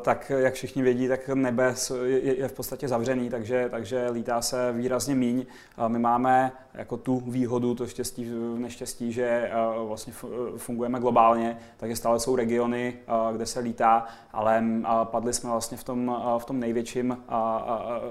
Tak 0.00 0.32
jak 0.36 0.54
všichni 0.54 0.82
vědí, 0.82 1.08
tak 1.08 1.28
nebe 1.28 1.74
je, 2.04 2.38
je 2.38 2.48
v 2.48 2.52
podstatě 2.52 2.88
zavřený, 2.88 3.30
takže, 3.30 3.68
takže 3.70 4.08
lítá 4.10 4.42
se 4.42 4.72
výrazně 4.72 5.14
míň. 5.14 5.46
My 5.88 5.98
máme 5.98 6.52
jako 6.74 6.96
tu 6.96 7.20
výhodu, 7.20 7.74
to 7.74 7.86
štěstí, 7.86 8.32
neštěstí, 8.56 9.12
že 9.12 9.50
vlastně 9.86 10.12
fungujeme 10.56 11.00
globálně, 11.00 11.58
takže 11.76 11.96
stále 11.96 12.20
jsou 12.20 12.36
regiony, 12.36 12.98
kde 13.32 13.46
se 13.46 13.60
lítá, 13.60 14.06
ale 14.32 14.64
padli 15.04 15.32
jsme 15.32 15.50
vlastně 15.50 15.76
v 15.76 15.84
tom, 15.84 16.22
v 16.38 16.44
tom 16.44 16.60
největším, 16.60 17.18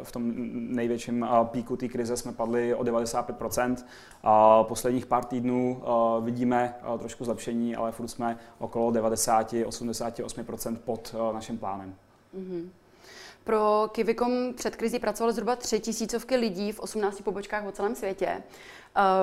v 0.03 0.11
tom 0.11 0.31
největším 0.75 1.27
píku 1.45 1.77
té 1.77 1.87
krize 1.87 2.17
jsme 2.17 2.31
padli 2.31 2.75
o 2.75 2.83
95%. 2.83 3.75
Posledních 4.63 5.05
pár 5.05 5.23
týdnů 5.23 5.83
vidíme 6.21 6.75
trošku 6.99 7.25
zlepšení, 7.25 7.75
ale 7.75 7.91
furt 7.91 8.07
jsme 8.07 8.37
okolo 8.59 8.91
90-88% 8.91 10.77
pod 10.85 11.15
naším 11.31 11.57
plánem. 11.57 11.95
Mm-hmm. 12.37 12.69
Pro 13.43 13.89
Kivicom 13.91 14.53
před 14.53 14.75
krizí 14.75 14.99
pracovalo 14.99 15.33
zhruba 15.33 15.55
tři 15.55 15.79
tisícovky 15.79 16.35
lidí 16.35 16.71
v 16.71 16.79
18 16.79 17.21
pobočkách 17.21 17.63
po 17.63 17.71
celém 17.71 17.95
světě. 17.95 18.43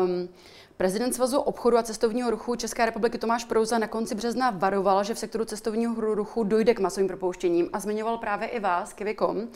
Um, 0.01 0.29
prezident 0.77 1.13
Svazu 1.13 1.41
obchodu 1.41 1.77
a 1.79 1.83
cestovního 1.83 2.31
ruchu 2.31 2.57
České 2.57 2.87
republiky 2.87 3.19
Tomáš 3.19 3.45
Prouza 3.45 3.79
na 3.79 3.87
konci 3.87 4.15
března 4.15 4.51
varoval, 4.51 5.05
že 5.05 5.15
v 5.15 5.19
sektoru 5.19 5.45
cestovního 5.45 6.01
ruchu 6.01 6.45
dojde 6.45 6.75
k 6.75 6.81
masovým 6.81 7.09
propouštěním 7.09 7.71
a 7.73 7.81
zmiňoval 7.81 8.19
právě 8.19 8.49
i 8.49 8.61
vás, 8.61 8.93
Kivicom. 8.93 9.49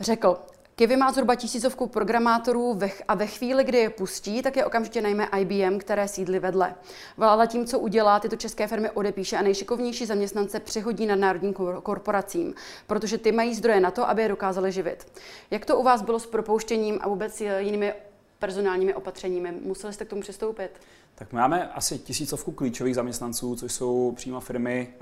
Řekl, 0.00 0.38
Kivy 0.76 0.96
má 0.96 1.12
zhruba 1.12 1.34
tisícovku 1.34 1.86
programátorů 1.86 2.78
a 3.08 3.14
ve 3.14 3.26
chvíli, 3.26 3.64
kdy 3.64 3.78
je 3.78 3.90
pustí, 3.90 4.42
tak 4.42 4.56
je 4.56 4.64
okamžitě 4.64 5.02
najme 5.02 5.28
IBM, 5.40 5.78
které 5.78 6.08
sídly 6.08 6.38
vedle. 6.38 6.74
Vláda 7.16 7.46
tím, 7.46 7.66
co 7.66 7.78
udělá, 7.78 8.20
tyto 8.20 8.36
české 8.36 8.66
firmy 8.66 8.90
odepíše 8.90 9.36
a 9.36 9.42
nejšikovnější 9.42 10.06
zaměstnance 10.06 10.60
přihodí 10.60 11.06
nad 11.06 11.16
národním 11.16 11.54
korporacím, 11.82 12.54
protože 12.86 13.18
ty 13.18 13.32
mají 13.32 13.54
zdroje 13.54 13.80
na 13.80 13.90
to, 13.90 14.08
aby 14.08 14.22
je 14.22 14.28
dokázali 14.28 14.72
živit. 14.72 15.06
Jak 15.50 15.64
to 15.64 15.78
u 15.78 15.82
vás 15.82 16.02
bylo 16.02 16.18
s 16.18 16.26
propouštěním 16.26 16.98
a 17.02 17.08
vůbec 17.08 17.40
jinými 17.58 17.94
personálními 18.38 18.94
opatřeními? 18.94 19.52
Museli 19.52 19.92
jste 19.92 20.04
k 20.04 20.08
tomu 20.08 20.22
přistoupit? 20.22 20.70
Tak 21.16 21.32
máme 21.32 21.68
asi 21.68 21.98
tisícovku 21.98 22.52
klíčových 22.52 22.94
zaměstnanců, 22.94 23.56
což 23.56 23.72
jsou 23.72 24.12
přímo 24.16 24.40
firmy, 24.40 24.94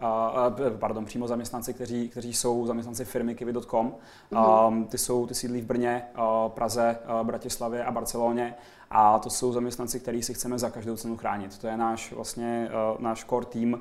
pardon, 0.79 1.05
přímo 1.05 1.29
zaměstnanci, 1.29 1.75
kteří, 1.75 2.09
kteří 2.09 2.35
jsou 2.35 2.67
zaměstnanci 2.67 3.05
firmy 3.05 3.35
Kiwi.com. 3.35 3.95
Mm-hmm. 4.33 4.87
Ty 4.87 4.99
jsou, 4.99 5.27
ty 5.27 5.35
sídlí 5.35 5.61
v 5.61 5.65
Brně, 5.67 6.03
Praze, 6.49 6.99
Bratislavě 7.23 7.85
a 7.85 7.91
Barceloně 7.91 8.55
a 8.93 9.19
to 9.19 9.31
jsou 9.31 9.53
zaměstnanci, 9.53 10.01
který 10.01 10.23
si 10.23 10.35
chceme 10.35 10.59
za 10.59 10.71
každou 10.71 10.97
cenu 10.97 11.17
chránit. 11.17 11.59
To 11.59 11.67
je 11.67 11.77
náš 11.77 12.13
vlastně 12.13 12.69
náš 12.99 13.25
core 13.25 13.47
team, 13.47 13.81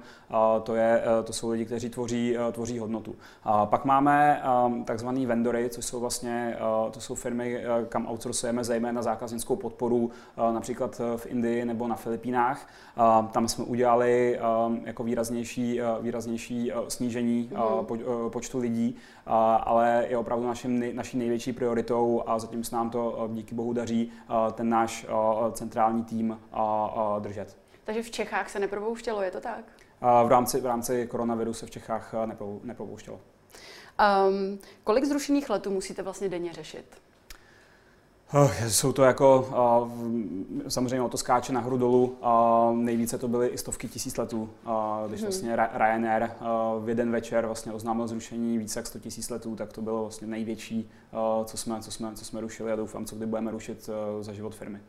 to, 0.64 0.76
je, 0.76 1.04
to 1.24 1.34
jsou 1.34 1.50
lidi, 1.50 1.66
kteří 1.66 1.90
tvoří, 1.90 2.36
tvoří 2.52 2.80
hodnotu. 2.80 3.16
Pak 3.66 3.86
máme 3.86 4.42
takzvaný 4.86 5.26
vendory, 5.26 5.70
což 5.70 5.86
jsou 5.86 6.00
vlastně 6.00 6.58
to 6.92 7.00
jsou 7.02 7.16
firmy, 7.16 7.64
kam 7.90 8.08
outsourcujeme 8.08 8.64
zejména 8.64 9.02
zákaznickou 9.02 9.56
podporu, 9.56 10.12
například 10.52 11.02
v 11.16 11.26
Indii 11.26 11.66
nebo 11.66 11.88
na 11.88 11.96
Filipínách 11.96 12.22
Filipínách. 12.22 12.68
Tam 13.32 13.48
jsme 13.48 13.64
udělali 13.64 14.40
jako 14.84 15.04
výraznější, 15.04 15.80
výraznější 16.02 16.72
snížení 16.88 17.50
mm. 17.52 18.30
počtu 18.30 18.60
lidí, 18.60 18.96
ale 19.64 20.06
je 20.10 20.18
opravdu 20.18 20.48
naším, 20.48 20.96
naší 20.96 21.18
největší 21.18 21.54
prioritou 21.54 22.24
a 22.26 22.40
zatím 22.40 22.64
se 22.64 22.76
nám 22.76 22.90
to 22.90 23.30
díky 23.34 23.56
bohu 23.56 23.74
daří 23.74 24.12
ten 24.54 24.70
náš 24.70 25.01
centrální 25.54 26.04
tým 26.04 26.40
držet. 27.20 27.58
Takže 27.84 28.04
v 28.04 28.12
Čechách 28.12 28.50
se 28.50 28.60
nepropouštělo, 28.60 29.22
je 29.22 29.32
to 29.32 29.42
tak? 29.42 29.66
V 30.26 30.28
rámci, 30.28 30.62
v 30.62 30.66
rámci 30.66 31.08
koronaviru 31.08 31.54
se 31.54 31.66
v 31.66 31.72
Čechách 31.72 32.16
nepropouštělo. 32.64 33.20
Um, 34.28 34.60
kolik 34.84 35.06
zrušených 35.06 35.50
letů 35.50 35.72
musíte 35.72 36.04
vlastně 36.04 36.30
denně 36.30 36.54
řešit? 36.54 37.02
Jsou 38.68 38.92
to 38.92 39.04
jako, 39.04 39.50
samozřejmě 40.68 41.02
o 41.02 41.10
to 41.10 41.18
skáče 41.18 41.54
nahoru 41.54 41.78
dolů, 41.78 42.16
nejvíce 42.74 43.18
to 43.18 43.28
byly 43.28 43.48
i 43.48 43.58
stovky 43.58 43.88
tisíc 43.88 44.18
letů, 44.18 44.50
když 45.08 45.22
hmm. 45.22 45.30
vlastně 45.30 45.56
Ryanair 45.56 46.30
v 46.80 46.90
jeden 46.90 47.12
večer 47.12 47.46
vlastně 47.46 47.72
oznámil 47.72 48.08
zrušení 48.08 48.58
více 48.58 48.80
jak 48.80 48.88
100 48.88 49.00
tisíc 49.00 49.30
letů, 49.30 49.56
tak 49.56 49.74
to 49.74 49.82
bylo 49.82 50.02
vlastně 50.02 50.28
největší, 50.28 50.90
co, 51.46 51.58
jsme, 51.58 51.82
co, 51.82 51.92
jsme, 51.92 52.16
co 52.16 52.26
jsme 52.26 52.42
rušili 52.42 52.72
a 52.72 52.76
doufám, 52.76 53.06
co 53.06 53.16
kdy 53.16 53.26
budeme 53.26 53.52
rušit 53.52 53.90
za 54.22 54.34
život 54.34 54.56
firmy. 54.56 54.80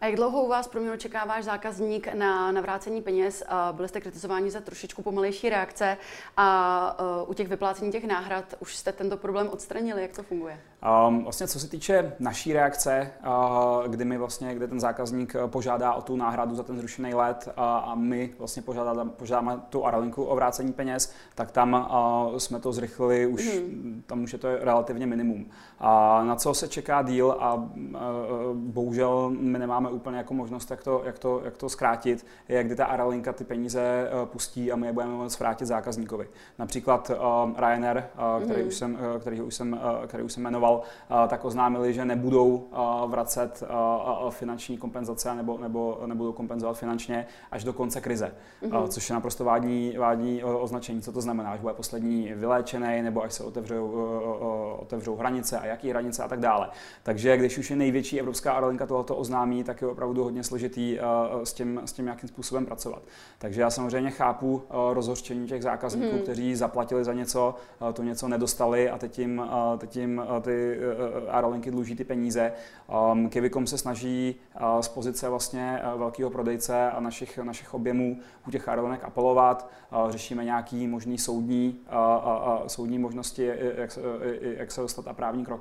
A 0.00 0.06
jak 0.06 0.16
dlouho 0.16 0.42
u 0.42 0.48
vás 0.48 0.68
pro 0.68 0.80
mě 0.80 0.92
očekává 0.92 1.26
váš 1.36 1.44
zákazník 1.44 2.14
na 2.14 2.52
navrácení 2.52 3.02
peněz? 3.02 3.44
Byli 3.72 3.88
jste 3.88 4.00
kritizováni 4.00 4.50
za 4.50 4.60
trošičku 4.60 5.02
pomalejší 5.02 5.48
reakce 5.48 5.96
a 6.36 6.98
u 7.26 7.34
těch 7.34 7.48
vyplácení 7.48 7.92
těch 7.92 8.04
náhrad 8.04 8.44
už 8.58 8.76
jste 8.76 8.92
tento 8.92 9.16
problém 9.16 9.48
odstranili. 9.48 10.02
Jak 10.02 10.16
to 10.16 10.22
funguje? 10.22 10.60
Um, 11.08 11.22
vlastně 11.22 11.48
co 11.48 11.60
se 11.60 11.68
týče 11.68 12.12
naší 12.18 12.52
reakce, 12.52 13.12
uh, 13.26 13.88
kdy 13.88 14.04
my 14.04 14.18
vlastně, 14.18 14.54
kde 14.54 14.68
ten 14.68 14.80
zákazník 14.80 15.34
uh, 15.34 15.50
požádá 15.50 15.92
o 15.92 16.02
tu 16.02 16.16
náhradu 16.16 16.54
za 16.54 16.62
ten 16.62 16.76
zrušený 16.76 17.14
let 17.14 17.48
uh, 17.48 17.64
a 17.64 17.94
my 17.94 18.30
vlastně 18.38 18.62
požádáme, 18.62 19.10
požádáme 19.10 19.60
tu 19.68 19.86
Aralinku 19.86 20.24
o 20.24 20.36
vrácení 20.36 20.72
peněz, 20.72 21.14
tak 21.34 21.50
tam 21.50 21.88
uh, 22.32 22.36
jsme 22.36 22.60
to 22.60 22.72
zrychlili, 22.72 23.26
už 23.26 23.58
mm. 23.58 24.02
tam 24.06 24.22
už 24.22 24.32
je 24.32 24.38
to 24.38 24.56
relativně 24.56 25.06
minimum. 25.06 25.50
A 25.78 26.24
na 26.24 26.36
co 26.36 26.54
se 26.54 26.68
čeká 26.68 27.02
díl 27.02 27.36
a 27.38 27.54
uh, 27.54 27.62
bohužel 28.54 29.30
my 29.30 29.58
nemáme 29.58 29.90
úplně 29.90 30.16
jako 30.16 30.34
možnost, 30.34 30.70
jak 30.70 30.82
to, 30.82 31.02
jak 31.04 31.18
to, 31.18 31.40
jak 31.44 31.56
to 31.56 31.68
zkrátit, 31.68 32.26
je, 32.48 32.64
kdy 32.64 32.76
ta 32.76 32.84
Aralinka 32.84 33.32
ty 33.32 33.44
peníze 33.44 34.10
uh, 34.12 34.28
pustí 34.28 34.72
a 34.72 34.76
my 34.76 34.86
je 34.86 34.92
budeme 34.92 35.12
moct 35.12 35.40
vrátit 35.40 35.66
zákazníkovi. 35.66 36.28
Například 36.58 37.10
uh, 37.10 37.50
Ryanair, 37.56 38.04
který, 38.44 38.62
mm. 38.62 38.68
už 38.68 38.74
jsem, 38.74 38.98
který, 39.20 39.40
už 39.40 39.54
jsem, 39.54 39.80
který 40.06 40.22
už 40.22 40.32
jsem 40.32 40.42
jmenoval, 40.42 40.82
tak 41.28 41.44
oznámili, 41.44 41.94
že 41.94 42.04
nebudou 42.04 42.68
vracet 43.06 43.62
finanční 44.30 44.78
kompenzace 44.78 45.34
nebo, 45.34 45.58
nebo 45.58 45.98
nebudou 46.06 46.32
kompenzovat 46.32 46.78
finančně 46.78 47.26
až 47.50 47.64
do 47.64 47.72
konce 47.72 48.00
krize, 48.00 48.34
mm-hmm. 48.62 48.88
což 48.88 49.08
je 49.08 49.14
naprosto 49.14 49.44
vádní, 49.44 49.96
vádní 49.98 50.44
označení. 50.44 51.02
Co 51.02 51.12
to 51.12 51.20
znamená, 51.20 51.50
až 51.50 51.60
bude 51.60 51.74
poslední 51.74 52.32
vyléčený 52.34 53.02
nebo 53.02 53.22
až 53.22 53.32
se 53.32 53.44
otevřou, 53.44 53.90
otevřou 54.78 55.16
hranice 55.16 55.58
a 55.66 55.70
jaký 55.70 55.90
hranice 55.90 56.22
a 56.22 56.28
tak 56.28 56.40
dále. 56.40 56.68
Takže 57.02 57.36
když 57.36 57.58
už 57.58 57.70
je 57.70 57.76
největší 57.76 58.20
evropská 58.20 58.52
aerolinka 58.52 58.86
tohoto 58.86 59.16
oznámí, 59.16 59.64
tak 59.64 59.82
je 59.82 59.88
opravdu 59.88 60.24
hodně 60.24 60.44
složitý 60.44 60.98
s 61.44 61.52
tím, 61.52 61.80
s 61.84 61.92
tím 61.92 62.06
jakým 62.06 62.28
způsobem 62.28 62.66
pracovat. 62.66 63.02
Takže 63.38 63.60
já 63.60 63.70
samozřejmě 63.70 64.10
chápu 64.10 64.62
rozhořčení 64.92 65.46
těch 65.46 65.62
zákazníků, 65.62 66.16
mm. 66.16 66.22
kteří 66.22 66.54
zaplatili 66.54 67.04
za 67.04 67.12
něco, 67.12 67.54
to 67.92 68.02
něco 68.02 68.28
nedostali 68.28 68.90
a 68.90 68.98
teď 68.98 69.18
jim, 69.18 69.42
teď 69.78 69.96
jim 69.96 70.22
ty 70.42 70.76
Eh, 70.96 71.30
aerolinky 71.30 71.70
dluží 71.70 71.96
ty 71.96 72.04
peníze. 72.04 72.52
Um, 73.12 73.28
Kivicom 73.28 73.66
se 73.66 73.78
snaží 73.78 74.34
z 74.80 74.88
pozice 74.88 75.28
vlastně 75.28 75.80
velkého 75.96 76.30
prodejce 76.30 76.90
a 76.90 77.00
našich, 77.00 77.38
našich 77.38 77.74
objemů 77.74 78.18
u 78.46 78.50
těch 78.50 78.68
aerolinek 78.68 79.04
apelovat. 79.04 79.70
Řešíme 80.08 80.44
nějaký 80.44 80.86
možný 80.86 81.18
soudní, 81.18 81.80
soudní 82.66 82.98
možnosti, 82.98 83.52
jak, 83.76 83.98
jak 84.40 84.72
se 84.72 84.80
dostat 84.80 85.08
a 85.08 85.12
právní 85.12 85.44
kroky, 85.44 85.55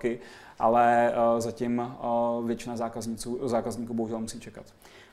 ale 0.60 1.14
zatím 1.38 1.96
většina 2.46 2.78
zákazníků, 2.78 3.48
zákazníků 3.48 3.94
bohužel 3.94 4.20
musí 4.20 4.40
čekat. 4.40 4.66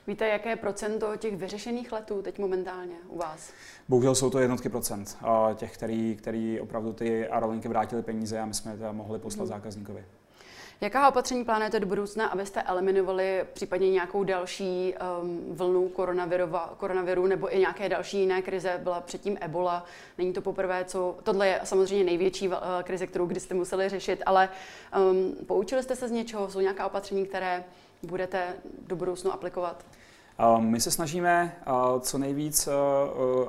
Víte, 0.07 0.27
jaké 0.27 0.55
procento 0.55 1.15
těch 1.17 1.37
vyřešených 1.37 1.91
letů 1.91 2.21
teď 2.21 2.39
momentálně 2.39 2.95
u 3.07 3.17
vás? 3.17 3.53
Bohužel 3.89 4.15
jsou 4.15 4.29
to 4.29 4.39
jednotky 4.39 4.69
procent 4.69 5.17
těch, 5.55 5.73
který, 5.73 6.15
který 6.15 6.59
opravdu 6.59 6.93
ty 6.93 7.27
aerolinky 7.27 7.67
vrátili 7.67 8.03
peníze 8.03 8.39
a 8.39 8.45
my 8.45 8.53
jsme 8.53 8.71
je 8.71 8.91
mohli 8.91 9.19
poslat 9.19 9.43
hmm. 9.43 9.49
zákazníkovi. 9.49 10.05
Jaká 10.81 11.09
opatření 11.09 11.45
plánujete 11.45 11.79
do 11.79 11.87
budoucna, 11.87 12.27
abyste 12.27 12.61
eliminovali 12.61 13.45
případně 13.53 13.89
nějakou 13.89 14.23
další 14.23 14.95
um, 15.21 15.55
vlnu 15.55 15.89
koronaviru 16.77 17.27
nebo 17.27 17.55
i 17.55 17.59
nějaké 17.59 17.89
další 17.89 18.19
jiné 18.19 18.41
krize? 18.41 18.79
Byla 18.83 19.01
předtím 19.01 19.37
Ebola, 19.41 19.85
není 20.17 20.33
to 20.33 20.41
poprvé, 20.41 20.85
co... 20.85 21.17
Tohle 21.23 21.47
je 21.47 21.59
samozřejmě 21.63 22.05
největší 22.05 22.47
uh, 22.47 22.55
krize, 22.83 23.07
kterou 23.07 23.25
kdy 23.25 23.39
jste 23.39 23.53
museli 23.53 23.89
řešit, 23.89 24.23
ale 24.25 24.49
um, 25.11 25.35
poučili 25.47 25.83
jste 25.83 25.95
se 25.95 26.07
z 26.07 26.11
něčeho? 26.11 26.49
Jsou 26.49 26.59
nějaká 26.59 26.85
opatření, 26.85 27.25
které 27.25 27.63
budete 28.03 28.55
do 28.87 28.95
budoucnu 28.95 29.33
aplikovat? 29.33 29.85
My 30.59 30.81
se 30.81 30.91
snažíme 30.91 31.55
co 31.99 32.17
nejvíc 32.17 32.69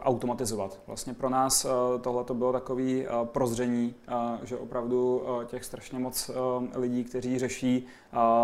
automatizovat. 0.03 0.81
Vlastně 0.87 1.15
pro 1.15 1.29
nás 1.29 1.67
tohle 2.01 2.25
to 2.25 2.35
bylo 2.35 2.53
takový 2.53 3.07
prozření, 3.25 3.95
že 4.43 4.57
opravdu 4.57 5.23
těch 5.47 5.65
strašně 5.65 5.99
moc 5.99 6.31
lidí, 6.75 7.05
kteří 7.05 7.39
řeší 7.39 7.87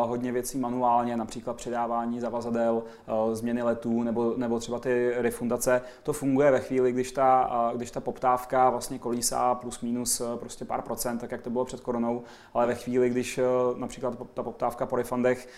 hodně 0.03 0.33
věcí 0.33 0.59
manuálně, 0.59 1.17
například 1.17 1.57
předávání 1.57 2.21
zavazadel, 2.21 2.83
změny 3.33 3.63
letů 3.63 4.03
nebo, 4.03 4.35
nebo 4.37 4.59
třeba 4.59 4.79
ty 4.79 5.13
refundace, 5.17 5.83
to 6.03 6.13
funguje 6.13 6.51
ve 6.51 6.61
chvíli, 6.61 6.93
když 6.93 7.13
ta, 7.13 7.51
když 7.77 7.91
ta 7.91 8.01
poptávka 8.01 8.71
vlastně 8.71 8.99
kolísá 8.99 9.55
plus 9.55 9.81
minus 9.81 10.23
prostě 10.37 10.65
pár 10.65 10.83
procent, 10.83 11.19
tak 11.19 11.33
jak 11.33 11.43
to 11.43 11.51
bylo 11.51 11.65
před 11.65 11.81
koronou, 11.81 12.23
ale 12.55 12.67
ve 12.67 12.75
chvíli, 12.75 13.11
když 13.11 13.41
například 13.77 14.15
ta 14.35 14.43
poptávka 14.43 14.87
po 14.87 14.97
refundech 14.97 15.49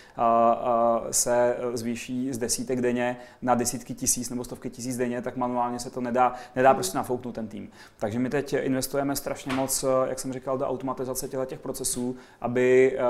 se 1.11 1.57
zvýší 1.73 2.33
z 2.33 2.37
desítek 2.37 2.72
desítek 2.75 2.81
denně 2.81 3.17
na 3.41 3.55
desítky 3.55 3.93
tisíc 3.93 4.29
nebo 4.29 4.43
stovky 4.43 4.69
tisíc 4.69 4.97
denně, 4.97 5.21
tak 5.21 5.37
manuálně 5.37 5.79
se 5.79 5.89
to 5.89 6.01
nedá, 6.01 6.33
nedá 6.55 6.69
hmm. 6.69 6.75
prostě 6.75 6.97
nafouknout 6.97 7.35
ten 7.35 7.47
tým. 7.47 7.69
Takže 7.97 8.19
my 8.19 8.29
teď 8.29 8.53
investujeme 8.53 9.15
strašně 9.15 9.53
moc, 9.53 9.85
jak 10.07 10.19
jsem 10.19 10.33
říkal, 10.33 10.57
do 10.57 10.67
automatizace 10.67 11.27
těchto 11.27 11.45
těch 11.45 11.59
procesů, 11.59 12.15
aby, 12.41 12.97
eh, 12.97 13.01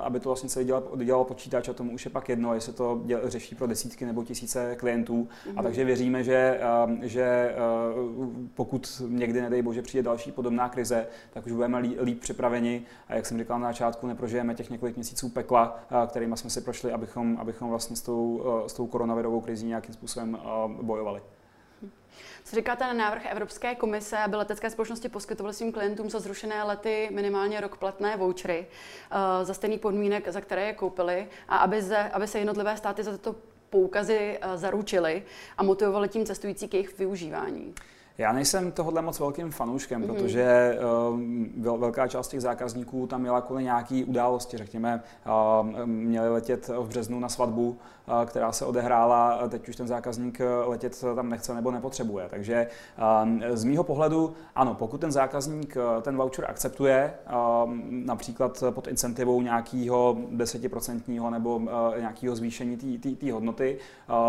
aby 0.00 0.20
to 0.20 0.28
vlastně 0.28 0.48
celý 0.48 0.64
dělal, 0.64 0.82
dělal 1.04 1.24
počítač 1.24 1.68
a 1.68 1.72
tomu 1.72 1.92
už 1.92 2.04
je 2.04 2.10
pak 2.10 2.28
jedno, 2.28 2.54
jestli 2.54 2.72
to 2.72 3.00
děl, 3.04 3.20
řeší 3.24 3.54
pro 3.54 3.66
desítky 3.66 4.06
nebo 4.06 4.24
tisíce 4.24 4.76
klientů. 4.76 5.28
A 5.46 5.50
hmm. 5.50 5.62
takže 5.62 5.84
věříme, 5.84 6.24
že, 6.24 6.60
eh, 6.60 7.08
že 7.08 7.22
eh, 7.22 7.54
pokud 8.54 9.02
někdy, 9.08 9.40
nedej 9.40 9.62
bože, 9.62 9.82
přijde 9.82 10.02
další 10.02 10.32
podobná 10.32 10.68
krize, 10.68 11.06
tak 11.32 11.46
už 11.46 11.52
budeme 11.52 11.78
líp 11.78 12.20
připraveni 12.20 12.82
a 13.08 13.14
jak 13.14 13.26
jsem 13.26 13.38
říkal 13.38 13.58
na 13.58 13.68
začátku, 13.68 14.06
neprožijeme 14.06 14.54
těch 14.54 14.70
několik 14.70 14.96
měsíců 14.96 15.28
pekla, 15.28 15.78
kterými 16.06 16.36
jsme 16.36 16.50
si 16.50 16.60
prošli, 16.60 16.92
abychom, 16.92 17.36
abychom 17.40 17.70
vlastně 17.70 17.96
s 17.96 18.02
tou, 18.02 18.42
s 18.66 18.72
tou 18.72 18.86
koronou 18.86 19.05
koronavirovou 19.06 19.40
krizi 19.40 19.66
nějakým 19.66 19.94
způsobem 19.94 20.38
eh, 20.40 20.82
bojovali. 20.82 21.22
Co 22.44 22.56
říkáte 22.56 22.84
na 22.84 22.92
návrh 22.92 23.26
Evropské 23.26 23.74
komise, 23.74 24.18
aby 24.18 24.36
letecké 24.36 24.70
společnosti 24.70 25.08
poskytovaly 25.08 25.54
svým 25.54 25.72
klientům 25.72 26.10
za 26.10 26.20
zrušené 26.20 26.62
lety 26.62 27.08
minimálně 27.12 27.60
rok 27.60 27.76
platné 27.76 28.16
vouchery 28.16 28.66
uh, 28.66 29.18
za 29.44 29.54
stejný 29.54 29.78
podmínek, 29.78 30.28
za 30.28 30.40
které 30.40 30.66
je 30.66 30.72
koupili 30.72 31.26
a 31.48 31.56
aby, 31.56 31.82
ze, 31.82 31.96
aby 31.96 32.26
se 32.26 32.38
jednotlivé 32.38 32.76
státy 32.76 33.02
za 33.02 33.12
tyto 33.12 33.34
poukazy 33.70 34.38
uh, 34.38 34.56
zaručily 34.56 35.22
a 35.58 35.62
motivovaly 35.62 36.08
tím 36.08 36.26
cestující 36.26 36.68
k 36.68 36.74
jejich 36.74 36.98
využívání? 36.98 37.74
Já 38.18 38.32
nejsem 38.32 38.72
tohohle 38.72 39.02
moc 39.02 39.20
velkým 39.20 39.50
fanouškem, 39.50 40.02
mm-hmm. 40.02 40.14
protože 40.14 40.78
uh, 41.58 41.78
velká 41.78 42.08
část 42.08 42.28
těch 42.28 42.40
zákazníků 42.40 43.06
tam 43.06 43.20
měla 43.20 43.40
kvůli 43.40 43.64
nějaký 43.64 44.04
události. 44.04 44.56
Řekněme, 44.56 45.02
uh, 45.26 45.86
měli 45.86 46.28
letět 46.28 46.68
v 46.68 46.88
březnu 46.88 47.20
na 47.20 47.28
svatbu, 47.28 47.78
která 48.26 48.52
se 48.52 48.64
odehrála, 48.64 49.48
teď 49.48 49.68
už 49.68 49.76
ten 49.76 49.86
zákazník 49.86 50.40
letět 50.64 51.04
tam 51.14 51.28
nechce 51.28 51.54
nebo 51.54 51.70
nepotřebuje. 51.70 52.26
Takže 52.30 52.66
z 53.52 53.64
mýho 53.64 53.84
pohledu, 53.84 54.34
ano, 54.54 54.74
pokud 54.74 55.00
ten 55.00 55.12
zákazník 55.12 55.76
ten 56.02 56.16
voucher 56.16 56.44
akceptuje, 56.48 57.14
například 57.90 58.64
pod 58.70 58.86
incentivou 58.86 59.42
nějakého 59.42 60.16
desetiprocentního 60.30 61.30
nebo 61.30 61.56
uh, 61.56 61.68
nějakého 61.98 62.36
zvýšení 62.36 62.98
té 63.20 63.32
hodnoty, 63.32 63.78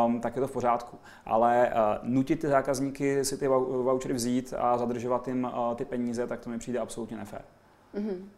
um, 0.06 0.22
tak 0.22 0.36
je 0.36 0.42
to 0.42 0.48
v 0.48 0.52
pořádku. 0.52 0.98
Ale 1.26 1.72
nutit 2.04 2.40
ty 2.40 2.48
zákazníky 2.48 3.26
si 3.26 3.38
ty 3.38 3.48
vouchery 3.48 4.14
vzít 4.14 4.54
a 4.58 4.78
zadržovat 4.78 5.28
jim 5.28 5.52
ty 5.76 5.86
peníze, 5.86 6.28
tak 6.28 6.40
to 6.40 6.50
mi 6.50 6.58
přijde 6.60 6.80
absolutně 6.80 7.18
nefér. 7.18 7.42
Mm-hmm. 7.96 8.37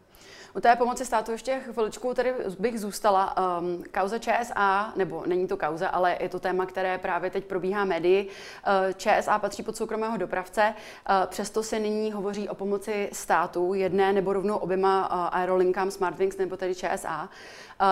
U 0.56 0.60
té 0.60 0.76
pomoci 0.76 1.04
státu 1.04 1.32
ještě 1.32 1.60
chviličku 1.60 2.14
tady 2.14 2.34
bych 2.58 2.80
zůstala. 2.80 3.34
Um, 3.60 3.84
kauza 3.94 4.18
ČSA, 4.18 4.92
nebo 4.96 5.22
není 5.26 5.48
to 5.48 5.56
kauza, 5.56 5.88
ale 5.88 6.16
je 6.20 6.28
to 6.28 6.40
téma, 6.40 6.66
které 6.66 6.98
právě 6.98 7.30
teď 7.30 7.44
probíhá 7.44 7.84
médii. 7.84 8.28
Uh, 8.28 8.92
ČSA 8.92 9.38
patří 9.38 9.62
pod 9.62 9.76
soukromého 9.76 10.16
dopravce, 10.16 10.74
uh, 10.74 11.26
přesto 11.26 11.62
se 11.62 11.78
nyní 11.78 12.12
hovoří 12.12 12.48
o 12.48 12.54
pomoci 12.54 13.08
státu, 13.12 13.74
jedné 13.74 14.12
nebo 14.12 14.32
rovnou 14.32 14.56
oběma 14.56 15.10
uh, 15.10 15.38
aerolinkám 15.38 15.90
Smartwings 15.90 16.36
nebo 16.36 16.56
tedy 16.56 16.74
ČSA. 16.74 17.28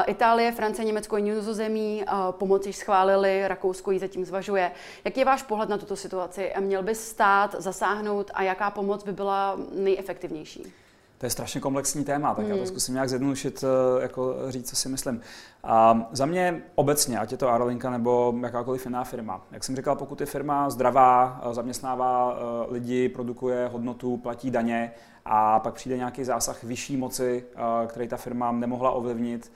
Itálie, 0.07 0.53
Francie, 0.53 0.85
Německo 0.85 1.17
a 1.17 1.19
Nizozemí 1.19 2.05
pomoc 2.31 2.67
již 2.67 2.77
schválili, 2.77 3.49
Rakousko 3.49 3.91
ji 3.91 3.99
zatím 3.99 4.25
zvažuje. 4.25 4.73
Jaký 5.05 5.21
je 5.21 5.25
váš 5.25 5.43
pohled 5.43 5.69
na 5.69 5.79
tuto 5.79 5.97
situaci? 5.97 6.53
Měl 6.61 6.83
by 6.83 6.95
stát 6.95 7.55
zasáhnout 7.59 8.31
a 8.35 8.43
jaká 8.43 8.71
pomoc 8.71 9.05
by 9.05 9.13
byla 9.13 9.57
nejefektivnější? 9.73 10.73
To 11.19 11.27
je 11.27 11.31
strašně 11.31 11.61
komplexní 11.61 12.05
téma, 12.05 12.35
tak 12.35 12.39
hmm. 12.39 12.51
já 12.51 12.57
to 12.57 12.59
hmm. 12.59 12.67
zkusím 12.67 12.95
nějak 12.95 13.09
zjednodušit, 13.09 13.65
eh, 13.65 14.03
jako 14.03 14.35
říct, 14.49 14.71
co 14.71 14.77
si 14.77 14.89
myslím. 14.89 15.21
A 15.65 16.09
za 16.13 16.27
mě 16.27 16.63
obecně, 16.75 17.19
ať 17.19 17.33
je 17.33 17.39
to 17.39 17.49
Aerolinka 17.49 17.91
nebo 17.91 18.35
jakákoliv 18.43 18.87
jiná 18.87 19.05
firma, 19.05 19.41
jak 19.51 19.65
jsem 19.65 19.77
říkal, 19.77 19.97
pokud 19.97 20.21
je 20.21 20.27
firma 20.27 20.71
zdravá, 20.71 21.41
eh, 21.43 21.55
zaměstnává 21.55 22.39
eh, 22.39 22.73
lidi, 22.73 23.09
produkuje 23.09 23.69
hodnotu, 23.73 24.17
platí 24.17 24.51
daně 24.51 24.93
a 25.25 25.61
pak 25.61 25.75
přijde 25.75 25.97
nějaký 25.97 26.25
zásah 26.25 26.65
vyšší 26.65 26.97
moci, 26.97 27.45
který 27.87 28.09
ta 28.09 28.17
firma 28.17 28.53
nemohla 28.53 28.91
ovlivnit, 28.91 29.53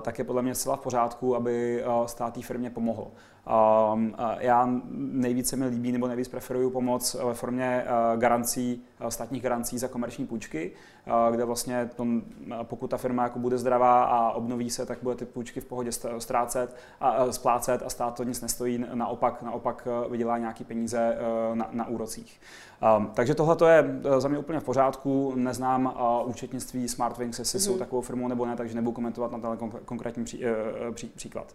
tak 0.00 0.18
je 0.18 0.24
podle 0.24 0.42
mě 0.42 0.54
zcela 0.54 0.76
v 0.76 0.80
pořádku, 0.80 1.36
aby 1.36 1.84
stát 2.06 2.34
té 2.34 2.42
firmě 2.42 2.70
pomohl. 2.70 3.10
Um, 3.48 4.14
já 4.38 4.68
nejvíce 4.90 5.56
mi 5.56 5.66
líbí 5.66 5.92
nebo 5.92 6.08
nejvíc 6.08 6.28
preferuju 6.28 6.70
pomoc 6.70 7.16
ve 7.24 7.34
formě 7.34 7.84
uh, 7.84 8.20
garancí, 8.20 8.84
státních 9.08 9.42
garancí 9.42 9.78
za 9.78 9.88
komerční 9.88 10.26
půjčky, 10.26 10.72
kde 11.30 11.44
vlastně 11.44 11.90
to, 11.96 12.06
pokud 12.62 12.90
ta 12.90 12.96
firma 12.96 13.22
jako 13.22 13.38
bude 13.38 13.58
zdravá 13.58 14.04
a 14.04 14.30
obnoví 14.30 14.70
se, 14.70 14.86
tak 14.86 14.98
bude 15.02 15.14
ty 15.14 15.24
půjčky 15.24 15.60
v 15.60 15.64
pohodě 15.64 15.90
ztrácet 16.18 16.76
a 17.00 17.32
splácet 17.32 17.82
a 17.82 17.90
stát 17.90 18.14
to 18.14 18.22
nic 18.22 18.40
nestojí, 18.40 18.84
naopak, 18.94 19.42
naopak 19.42 19.88
vydělá 20.10 20.38
nějaký 20.38 20.64
peníze 20.64 21.18
na, 21.54 21.68
na 21.72 21.88
úrocích. 21.88 22.40
Um, 22.98 23.10
takže 23.14 23.34
tohle 23.34 23.74
je 23.74 23.84
za 24.18 24.28
mě 24.28 24.38
úplně 24.38 24.60
v 24.60 24.64
pořádku. 24.64 25.32
Neznám 25.36 25.94
účetnictví 26.24 26.88
Smartwings, 26.88 27.38
jestli 27.38 27.58
mm-hmm. 27.58 27.62
jsou 27.62 27.70
mhm. 27.70 27.78
takovou 27.78 28.02
firmou 28.02 28.28
nebo 28.28 28.46
ne, 28.46 28.56
takže 28.56 28.74
nebudu 28.74 28.92
komentovat 28.92 29.32
na 29.32 29.56
ten 29.56 29.70
konkrétní 29.84 30.24
pří, 30.24 30.42
pří, 30.94 31.06
příklad. 31.06 31.54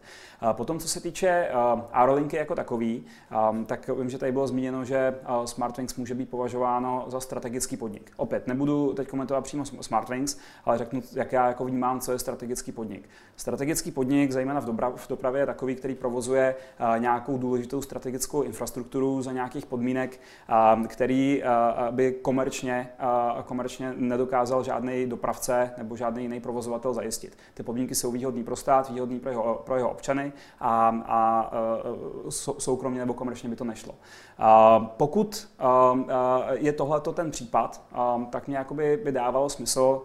Potom, 0.52 0.80
co 0.80 0.88
se 0.88 1.02
týče 1.02 1.50
Aerolinky 1.92 2.38
jako 2.38 2.56
takový, 2.56 3.06
um, 3.52 3.66
tak 3.66 3.90
vím, 3.90 4.10
že 4.10 4.18
tady 4.18 4.32
bylo 4.32 4.48
zmíněno, 4.48 4.86
že 4.86 5.16
uh, 5.30 5.46
Smartwings 5.46 5.96
může 5.96 6.16
být 6.16 6.30
považováno 6.30 7.06
za 7.08 7.20
strategický 7.20 7.78
podnik. 7.78 8.12
Opět, 8.18 8.48
nebudu 8.48 8.94
teď 8.94 9.08
komentovat 9.08 9.42
přímo 9.42 9.66
Smartwings, 9.66 10.38
ale 10.66 10.78
řeknu, 10.78 11.02
jak 11.14 11.32
já 11.32 11.48
jako 11.48 11.66
vnímám, 11.66 12.00
co 12.00 12.12
je 12.12 12.20
strategický 12.20 12.72
podnik. 12.72 13.10
Strategický 13.36 13.92
podnik, 13.92 14.32
zejména 14.32 14.62
v, 14.62 14.66
dobra, 14.66 14.92
v 14.96 15.08
dopravě, 15.08 15.42
je 15.42 15.46
takový, 15.46 15.76
který 15.76 15.96
provozuje 15.96 16.56
uh, 16.80 17.00
nějakou 17.00 17.38
důležitou 17.38 17.82
strategickou 17.82 18.42
infrastrukturu 18.42 19.22
za 19.22 19.32
nějakých 19.32 19.66
podmínek, 19.66 20.20
uh, 20.78 20.88
který 20.88 21.44
uh, 21.44 21.96
by 21.96 22.12
komerčně, 22.12 22.90
komerčně 23.46 23.94
nedokázal 23.98 24.64
žádný 24.64 25.06
dopravce 25.06 25.72
nebo 25.78 25.96
žádný 25.96 26.24
jiný 26.24 26.40
provozovatel 26.40 26.94
zajistit. 26.94 27.38
Ty 27.54 27.64
podmínky 27.64 27.96
jsou 27.96 28.12
výhodný 28.12 28.44
pro 28.44 28.56
stát, 28.56 28.90
výhodný 28.90 29.20
pro 29.20 29.30
jeho, 29.30 29.62
pro 29.66 29.76
jeho 29.76 29.90
občany 29.90 30.34
a, 30.60 31.02
a 31.06 31.52
soukromně 32.58 33.00
nebo 33.00 33.14
komerčně 33.14 33.50
by 33.50 33.56
to 33.56 33.64
nešlo. 33.64 33.96
Pokud 34.98 35.48
je 36.52 36.74
tohle 36.74 37.02
ten 37.02 37.32
případ, 37.32 37.82
tak 38.30 38.48
mě 38.48 38.58
jakoby 38.58 39.02
by 39.04 39.12
dávalo 39.12 39.50
smysl, 39.50 40.02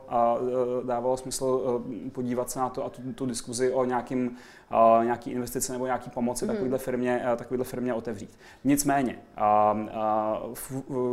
dávalo 0.84 1.16
smysl 1.16 1.82
podívat 2.12 2.50
se 2.50 2.58
na 2.58 2.68
to 2.68 2.84
a 2.84 2.88
tu, 2.88 3.12
tu 3.12 3.26
diskuzi 3.26 3.72
o 3.72 3.84
nějakým 3.84 4.36
nějaký 5.02 5.30
investice 5.30 5.72
nebo 5.72 5.86
nějaký 5.86 6.10
pomoci 6.10 6.44
mm. 6.44 6.50
takovéhle, 6.50 6.78
firmě, 6.78 7.24
takovéhle 7.36 7.64
firmě 7.64 7.94
otevřít. 7.94 8.38
Nicméně, 8.64 9.18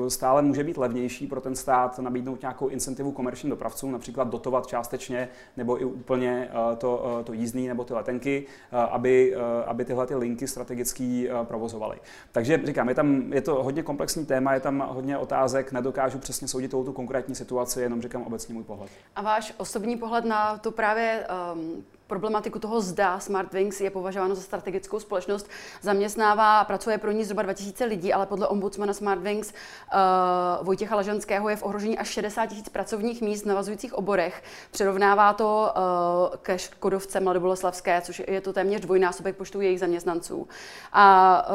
stále 0.07 0.41
může 0.41 0.63
být 0.63 0.77
levnější 0.77 1.27
pro 1.27 1.41
ten 1.41 1.55
stát 1.55 1.99
nabídnout 1.99 2.41
nějakou 2.41 2.67
incentivu 2.67 3.11
komerčním 3.11 3.49
dopravcům, 3.49 3.91
například 3.91 4.27
dotovat 4.27 4.67
částečně 4.67 5.29
nebo 5.57 5.81
i 5.81 5.85
úplně 5.85 6.49
to, 6.77 7.21
to 7.23 7.33
jízdný 7.33 7.67
nebo 7.67 7.83
ty 7.83 7.93
letenky, 7.93 8.45
aby, 8.89 9.35
aby 9.65 9.85
tyhle 9.85 10.07
ty 10.07 10.15
linky 10.15 10.34
strategicky 10.47 11.29
provozovaly. 11.43 11.97
Takže 12.31 12.61
říkám, 12.63 12.89
je, 12.89 12.95
tam, 12.95 13.33
je 13.33 13.41
to 13.41 13.63
hodně 13.63 13.83
komplexní 13.83 14.25
téma, 14.25 14.53
je 14.53 14.59
tam 14.59 14.87
hodně 14.89 15.17
otázek, 15.17 15.71
nedokážu 15.71 16.19
přesně 16.19 16.47
soudit 16.47 16.71
tu 16.71 16.93
konkrétní 16.93 17.35
situaci, 17.35 17.81
jenom 17.81 18.01
říkám 18.01 18.23
obecně 18.23 18.53
můj 18.53 18.63
pohled. 18.63 18.89
A 19.15 19.21
váš 19.21 19.53
osobní 19.57 19.97
pohled 19.97 20.25
na 20.25 20.57
to 20.57 20.71
právě 20.71 21.27
um, 21.53 21.85
problematiku 22.07 22.59
toho 22.59 22.81
zda 22.81 23.19
Smartwings 23.19 23.81
je 23.81 23.89
považováno 23.89 24.35
za 24.35 24.41
strategickou 24.41 24.99
společnost, 24.99 25.49
zaměstnává, 25.81 26.63
pracuje 26.63 26.97
pro 26.97 27.11
ní 27.11 27.23
zhruba 27.23 27.41
2000 27.41 27.85
lidí, 27.85 28.13
ale 28.13 28.25
podle 28.25 28.47
ombudsmana 28.47 28.93
Smartwings 28.93 29.53
uh, 29.53 30.65
Vojtěcha 30.65 30.95
Lažanského 30.95 31.49
je 31.49 31.55
v 31.55 31.63
ohrožení 31.63 31.97
až 31.97 32.07
60 32.07 32.51
000 32.51 32.63
pracovních 32.71 33.21
míst 33.21 33.43
v 33.43 33.45
navazujících 33.45 33.93
oborech. 33.93 34.43
Přirovnává 34.71 35.33
to 35.33 35.73
uh, 35.75 36.37
ke 36.41 36.59
Škodovce 36.59 37.19
Mladoboleslavské, 37.19 38.01
což 38.01 38.21
je 38.27 38.41
to 38.41 38.53
téměř 38.53 38.81
dvojnásobek 38.81 39.35
počtu 39.35 39.61
jejich 39.61 39.79
zaměstnanců. 39.79 40.47
A 40.93 41.47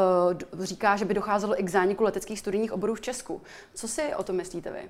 uh, 0.54 0.64
říká, 0.64 0.96
že 0.96 1.04
by 1.04 1.14
docházelo 1.14 1.60
i 1.60 1.62
k 1.62 1.68
zániku 1.68 2.04
leteckých 2.04 2.38
studijních 2.38 2.72
oborů 2.72 2.94
v 2.94 3.00
Česku. 3.00 3.42
Co 3.74 3.88
si 3.88 4.14
o 4.14 4.22
tom 4.22 4.36
myslíte 4.36 4.70
vy? 4.70 4.88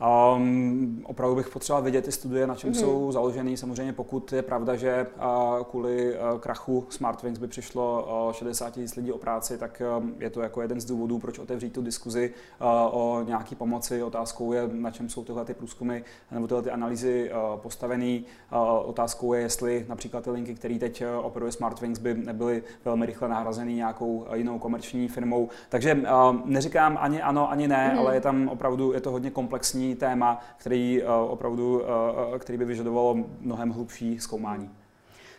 Um, 0.00 1.02
opravdu 1.04 1.36
bych 1.36 1.48
potřeboval 1.48 1.82
vědět 1.82 2.04
ty 2.04 2.12
studie, 2.12 2.46
na 2.46 2.54
čem 2.54 2.72
mm-hmm. 2.72 2.80
jsou 2.80 3.12
založeny. 3.12 3.56
Samozřejmě 3.56 3.92
pokud 3.92 4.32
je 4.32 4.42
pravda, 4.42 4.76
že 4.76 5.06
uh, 5.16 5.64
kvůli 5.64 6.14
uh, 6.14 6.38
krachu 6.38 6.86
Smartwings 6.88 7.38
by 7.38 7.46
přišlo 7.46 8.08
uh, 8.26 8.32
60 8.32 8.70
tisíc 8.70 8.96
lidí 8.96 9.12
o 9.12 9.18
práci, 9.18 9.58
tak 9.58 9.82
um, 9.98 10.14
je 10.18 10.30
to 10.30 10.40
jako 10.40 10.62
jeden 10.62 10.80
z 10.80 10.84
důvodů, 10.84 11.18
proč 11.18 11.38
otevřít 11.38 11.72
tu 11.72 11.82
diskuzi 11.82 12.34
uh, 12.60 12.66
o 12.70 13.22
nějaký 13.26 13.54
pomoci. 13.54 14.02
Otázkou 14.02 14.52
je, 14.52 14.68
na 14.72 14.90
čem 14.90 15.08
jsou 15.08 15.24
tyhle 15.24 15.44
ty 15.44 15.54
průzkumy 15.54 16.00
nebo 16.30 16.46
tyhle 16.46 16.62
ty 16.62 16.70
analýzy 16.70 17.30
uh, 17.30 17.60
postavený. 17.60 18.24
Uh, 18.52 18.58
otázkou 18.88 19.34
je, 19.34 19.40
jestli 19.40 19.86
například 19.88 20.24
ty 20.24 20.30
linky, 20.30 20.54
které 20.54 20.78
teď 20.78 21.02
uh, 21.02 21.26
operuje 21.26 21.52
Smartwings, 21.52 21.98
by 21.98 22.14
nebyly 22.14 22.62
velmi 22.84 23.06
rychle 23.06 23.28
nahrazeny 23.28 23.74
nějakou 23.74 24.16
uh, 24.16 24.34
jinou 24.34 24.58
komerční 24.58 25.08
firmou. 25.08 25.48
Takže 25.68 25.94
uh, 25.94 26.36
neříkám 26.44 26.98
ani 27.00 27.22
ano, 27.22 27.50
ani 27.50 27.68
ne, 27.68 27.92
mm-hmm. 27.94 27.98
ale 27.98 28.14
je 28.14 28.20
tam 28.20 28.48
opravdu, 28.48 28.92
je 28.92 29.00
to 29.00 29.10
hodně 29.10 29.30
komplexní 29.30 29.89
téma, 29.96 30.40
který, 30.56 31.02
eh, 31.02 31.06
opravdu, 31.06 31.82
eh, 32.34 32.38
který 32.38 32.58
by 32.58 32.64
vyžadovalo 32.64 33.16
mnohem 33.40 33.70
hlubší 33.70 34.20
zkoumání. 34.20 34.70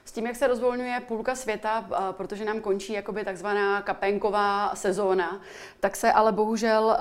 S 0.06 0.12
tím, 0.12 0.26
jak 0.26 0.36
se 0.36 0.48
rozvolňuje 0.48 1.00
půlka 1.08 1.36
světa, 1.36 1.88
eh, 1.92 1.96
protože 2.12 2.46
nám 2.46 2.60
končí 2.60 2.94
jakoby 2.94 3.24
takzvaná 3.24 3.82
kapenková 3.82 4.76
sezóna, 4.76 5.42
tak 5.80 5.96
se 5.96 6.12
ale 6.12 6.32
bohužel 6.32 6.98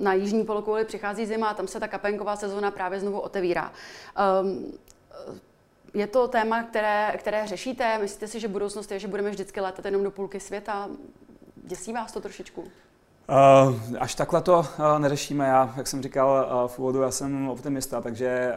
na 0.00 0.14
jižní 0.14 0.44
polokouli 0.44 0.84
přichází 0.84 1.26
zima 1.26 1.48
a 1.48 1.54
tam 1.54 1.68
se 1.68 1.80
ta 1.80 1.88
kapenková 1.88 2.36
sezóna 2.36 2.70
právě 2.70 3.00
znovu 3.00 3.20
otevírá. 3.20 3.72
Ehm, 4.16 4.72
je 5.94 6.06
to 6.06 6.28
téma, 6.28 6.62
které, 6.62 7.14
které 7.18 7.46
řešíte? 7.46 7.98
Myslíte 7.98 8.28
si, 8.28 8.40
že 8.40 8.48
budoucnost 8.48 8.92
je, 8.92 8.98
že 8.98 9.08
budeme 9.08 9.30
vždycky 9.30 9.60
letat 9.60 9.84
jenom 9.84 10.02
do 10.02 10.10
půlky 10.10 10.40
světa? 10.40 10.88
Děsí 11.56 11.92
vás 11.92 12.12
to 12.12 12.20
trošičku? 12.20 12.64
Uh, 13.28 13.74
až 13.98 14.14
takhle 14.14 14.40
to 14.40 14.58
uh, 14.58 14.98
neřešíme. 14.98 15.46
Já, 15.46 15.74
jak 15.76 15.86
jsem 15.86 16.02
říkal 16.02 16.48
uh, 16.62 16.68
v 16.68 16.78
úvodu, 16.78 17.02
já 17.02 17.10
jsem 17.10 17.48
optimista, 17.48 18.00
takže 18.00 18.54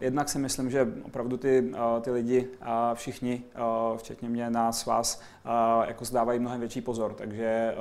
jednak 0.00 0.28
si 0.28 0.38
myslím, 0.38 0.70
že 0.70 0.88
opravdu 1.02 1.36
ty, 1.36 1.72
ty 2.00 2.10
lidi, 2.10 2.48
všichni, 2.94 3.42
včetně 3.96 4.28
mě, 4.28 4.50
nás, 4.50 4.86
vás, 4.86 5.20
jako 5.86 6.04
zdávají 6.04 6.40
mnohem 6.40 6.60
větší 6.60 6.80
pozor. 6.80 7.14
Takže 7.14 7.74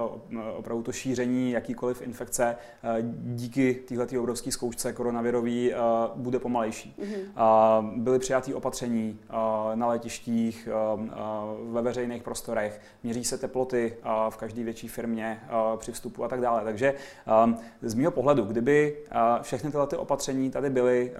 opravdu 0.56 0.84
to 0.84 0.92
šíření 0.92 1.52
jakýkoliv 1.52 2.02
infekce 2.02 2.56
uh, 2.84 2.90
díky 3.36 3.74
této 3.74 4.20
obrovské 4.20 4.52
zkoušce 4.52 4.94
koronavirový 4.94 5.74
uh, 5.74 5.78
bude 6.16 6.40
pomalejší. 6.40 6.96
Mm-hmm. 7.00 8.02
Byly 8.02 8.20
přijaté 8.20 8.56
opatření 8.56 9.20
uh, 9.30 9.36
na 9.76 9.88
letištích, 9.88 10.70
ve 11.72 11.82
veřejných 11.82 12.24
prostorech, 12.24 12.82
měří 13.04 13.24
se 13.24 13.38
teploty 13.38 13.98
v 14.30 14.38
každé 14.38 14.64
větší 14.64 14.88
firmě 14.88 15.40
při 15.78 15.92
vstupu 15.92 16.24
a 16.24 16.28
tak 16.28 16.42
dále. 16.42 16.64
Takže 16.64 16.94
z 17.82 17.94
mého 17.94 18.12
pohledu, 18.12 18.44
kdyby 18.44 18.98
všechny 19.42 19.72
tyhle 19.72 19.88
ty 19.88 19.96
opatření 19.96 20.52
tady 20.52 20.70
byly 20.70 21.12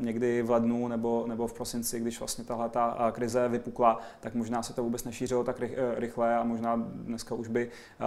někdy 0.00 0.42
v 0.42 0.50
lednu 0.50 0.88
nebo, 0.88 1.24
nebo 1.28 1.46
v 1.46 1.52
prosinci, 1.52 2.00
když 2.00 2.18
vlastně 2.18 2.44
tahle 2.44 2.68
ta 2.68 3.12
krize 3.12 3.48
vypukla, 3.48 3.98
tak 4.20 4.34
možná 4.34 4.62
se 4.62 4.74
to 4.74 4.82
vůbec 4.82 5.04
nešířilo 5.04 5.44
tak 5.44 5.60
rych, 5.60 5.70
uh, 5.70 5.75
rychle 5.96 6.36
a 6.36 6.44
možná 6.44 6.76
dneska 6.76 7.34
už 7.34 7.48
by 7.48 7.68
uh, 8.00 8.06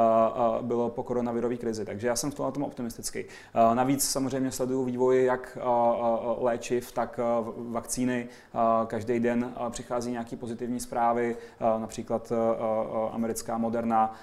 uh, 0.59 0.65
bylo 0.65 0.89
po 0.89 1.03
koronavirové 1.03 1.57
krizi. 1.57 1.85
Takže 1.85 2.07
já 2.07 2.15
jsem 2.15 2.31
v 2.31 2.35
tom 2.35 2.63
optimistický. 2.63 3.25
Navíc 3.73 4.09
samozřejmě 4.09 4.51
sleduju 4.51 4.83
vývoj 4.83 5.23
jak 5.23 5.57
léčiv, 6.37 6.91
tak 6.91 7.19
vakcíny. 7.57 8.27
Každý 8.87 9.19
den 9.19 9.53
přichází 9.69 10.11
nějaké 10.11 10.35
pozitivní 10.35 10.79
zprávy, 10.79 11.37
například 11.59 12.31
americká 13.11 13.57
Moderna 13.57 14.13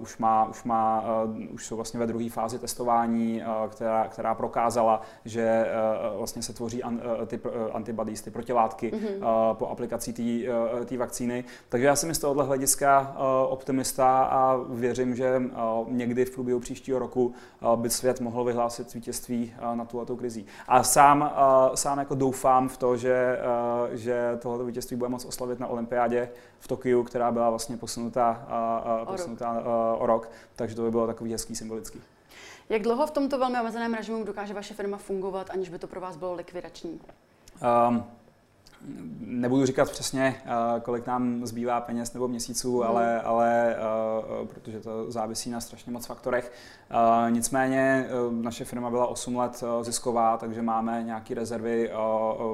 už 0.00 0.18
má, 0.18 0.44
už 0.44 0.64
má 0.64 1.04
už 1.50 1.66
jsou 1.66 1.76
vlastně 1.76 2.00
ve 2.00 2.06
druhé 2.06 2.30
fázi 2.30 2.58
testování, 2.58 3.42
eh, 3.42 3.46
která, 3.68 4.08
která 4.08 4.34
prokázala, 4.34 5.02
že 5.24 5.42
eh, 5.42 5.68
vlastně 6.16 6.42
se 6.42 6.52
tvoří 6.52 6.82
eh, 6.84 7.26
ty 7.26 7.40
antibodies, 7.72 8.22
ty 8.22 8.30
protilátky 8.30 8.92
mm-hmm. 8.92 9.54
po 9.54 9.66
aplikaci 9.66 10.12
té 10.84 10.96
vakcíny. 10.96 11.44
Takže 11.68 11.86
já 11.86 11.96
jsem 11.96 12.14
z 12.14 12.18
tohohle 12.18 12.44
hlediska 12.64 13.16
optimista 13.48 14.24
a 14.24 14.56
věřím, 14.68 15.16
že 15.16 15.42
někdy 15.88 16.24
v 16.24 16.30
průběhu 16.30 16.60
příštího 16.60 16.98
roku 16.98 17.34
by 17.76 17.90
svět 17.90 18.20
mohl 18.20 18.44
vyhlásit 18.44 18.94
vítězství 18.94 19.54
na 19.74 19.84
tuhletou 19.84 20.16
krizí. 20.16 20.46
A 20.68 20.82
sám, 20.82 21.32
sám 21.74 21.98
jako 21.98 22.14
doufám 22.14 22.68
v 22.68 22.76
to, 22.76 22.96
že, 22.96 23.38
že 23.92 24.38
tohoto 24.42 24.64
vítězství 24.64 24.96
bude 24.96 25.10
moct 25.10 25.24
oslavit 25.24 25.60
na 25.60 25.66
olympiádě 25.66 26.28
v 26.60 26.68
Tokiu, 26.68 27.02
která 27.02 27.32
byla 27.32 27.50
vlastně 27.50 27.76
posunutá, 27.76 28.46
posunutá 29.04 29.50
o 29.50 29.54
rok. 29.54 30.02
o 30.02 30.06
rok. 30.06 30.30
Takže 30.56 30.76
to 30.76 30.82
by 30.82 30.90
bylo 30.90 31.06
takový 31.06 31.32
hezký 31.32 31.56
symbolický. 31.56 32.00
Jak 32.68 32.82
dlouho 32.82 33.06
v 33.06 33.10
tomto 33.10 33.38
velmi 33.38 33.60
omezeném 33.60 33.94
režimu 33.94 34.24
dokáže 34.24 34.54
vaše 34.54 34.74
firma 34.74 34.96
fungovat, 34.96 35.50
aniž 35.50 35.68
by 35.68 35.78
to 35.78 35.86
pro 35.86 36.00
vás 36.00 36.16
bylo 36.16 36.34
likvidační? 36.34 37.00
Um, 37.88 38.04
Nebudu 39.20 39.66
říkat 39.66 39.90
přesně, 39.90 40.34
eh, 40.44 40.80
kolik 40.80 41.06
nám 41.06 41.46
zbývá 41.46 41.80
peněz 41.80 42.12
nebo 42.12 42.28
měsíců, 42.28 42.76
mm. 42.76 42.82
ale, 42.82 43.20
ale 43.20 43.76
eh, 43.76 44.46
protože 44.46 44.80
to 44.80 45.10
závisí 45.10 45.50
na 45.50 45.60
strašně 45.60 45.92
moc 45.92 46.06
faktorech. 46.06 46.52
Eh, 46.90 47.30
nicméně 47.30 48.06
naše 48.30 48.64
firma 48.64 48.90
byla 48.90 49.06
8 49.06 49.36
let 49.36 49.64
zisková, 49.82 50.36
takže 50.36 50.62
máme 50.62 51.02
nějaké 51.02 51.34
rezervy. 51.34 51.90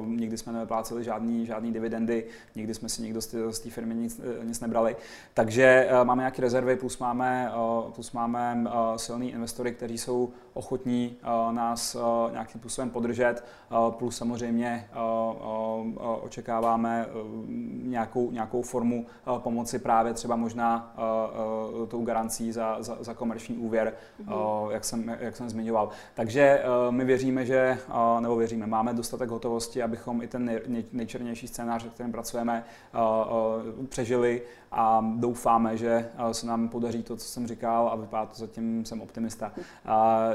Nikdy 0.05 0.37
jsme 0.37 0.53
nevypláceli 0.53 1.03
žádný, 1.03 1.45
žádný 1.45 1.73
dividendy, 1.73 2.25
nikdy 2.55 2.73
jsme 2.73 2.89
si 2.89 3.01
nikdo 3.01 3.21
z 3.21 3.59
té 3.59 3.69
firmy 3.69 3.95
nic, 3.95 4.21
nic 4.43 4.59
nebrali. 4.59 4.95
Takže 5.33 5.89
máme 6.03 6.21
nějaké 6.21 6.41
rezervy, 6.41 6.75
plus 6.75 6.97
máme, 6.97 7.51
plus 7.95 8.11
máme 8.11 8.63
silný 8.95 9.31
investory, 9.31 9.71
kteří 9.71 9.97
jsou 9.97 10.29
ochotní 10.53 11.17
nás 11.51 11.97
nějakým 12.31 12.61
způsobem 12.61 12.89
podržet, 12.89 13.43
plus 13.97 14.17
samozřejmě 14.17 14.89
očekáváme 16.21 17.05
eh, 17.09 17.13
nějakou, 17.83 18.31
nějakou 18.31 18.61
formu 18.61 19.05
eh, 19.05 19.39
pomoci 19.39 19.79
právě 19.79 20.13
třeba 20.13 20.35
možná 20.35 20.93
eh, 20.97 21.87
tou 21.87 22.03
garancí 22.03 22.51
za, 22.51 22.77
za, 22.79 22.97
za 22.99 23.13
komerční 23.13 23.57
úvěr, 23.57 23.93
mm-hmm. 24.23 24.71
jak, 24.71 24.85
jsem, 24.85 25.17
jak 25.19 25.35
jsem 25.35 25.49
zmiňoval. 25.49 25.89
Takže 26.13 26.63
my 26.89 27.05
věříme, 27.05 27.45
že, 27.45 27.77
nebo 28.19 28.35
věříme, 28.35 28.67
máme 28.67 28.93
dostatek 28.93 29.29
hotovosti, 29.29 29.83
abychom 29.83 30.21
i 30.21 30.27
ten 30.27 30.45
nej, 30.45 30.85
nejčernější 30.91 31.47
scénář, 31.47 31.83
se 31.83 31.89
kterým 31.89 32.11
pracujeme, 32.11 32.63
přežili 33.89 34.41
a 34.71 35.05
doufáme, 35.15 35.77
že 35.77 36.09
se 36.31 36.47
nám 36.47 36.69
podaří 36.69 37.03
to, 37.03 37.17
co 37.17 37.25
jsem 37.25 37.47
říkal 37.47 37.89
a 37.89 37.95
vypadá 37.95 38.25
to 38.25 38.35
zatím, 38.35 38.85
jsem 38.85 39.01
optimista, 39.01 39.51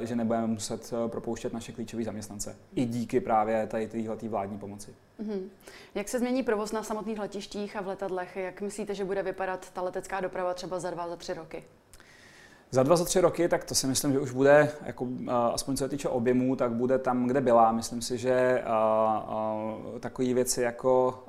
že 0.06 0.16
nebudeme 0.16 0.46
muset 0.46 0.92
propouštět 1.06 1.52
naše 1.52 1.72
klíčové 1.72 2.04
zaměstnance. 2.04 2.56
I 2.74 2.84
díky 2.84 3.20
právě 3.20 3.66
tady 3.66 3.88
téhle 3.88 4.16
vládní 4.28 4.58
pomoci. 4.58 4.94
Mm-hmm. 5.20 5.40
Jak 5.94 6.08
se 6.08 6.18
změní 6.18 6.42
provoz 6.42 6.72
na 6.72 6.82
samotných 6.82 7.18
letištích 7.18 7.76
a 7.76 7.80
v 7.80 7.86
letadlech? 7.86 8.36
Jak 8.36 8.60
myslíte, 8.60 8.94
že 8.94 9.04
bude 9.04 9.22
vypadat 9.22 9.70
ta 9.70 9.82
letecká 9.82 10.20
doprava 10.20 10.54
třeba 10.54 10.78
za 10.78 10.90
dva, 10.90 11.08
za 11.08 11.16
tři 11.16 11.34
roky? 11.34 11.64
Za 12.76 12.82
dva, 12.82 12.96
za 12.96 13.04
tři 13.04 13.20
roky, 13.20 13.48
tak 13.48 13.64
to 13.64 13.74
si 13.74 13.86
myslím, 13.86 14.12
že 14.12 14.20
už 14.20 14.32
bude, 14.32 14.70
jako, 14.84 15.06
aspoň 15.54 15.76
co 15.76 15.84
se 15.84 15.88
týče 15.88 16.08
objemů, 16.08 16.56
tak 16.56 16.72
bude 16.72 16.98
tam, 16.98 17.26
kde 17.26 17.40
byla. 17.40 17.72
Myslím 17.72 18.02
si, 18.02 18.18
že 18.18 18.62
takové 20.00 20.34
věci 20.34 20.62
jako 20.62 21.24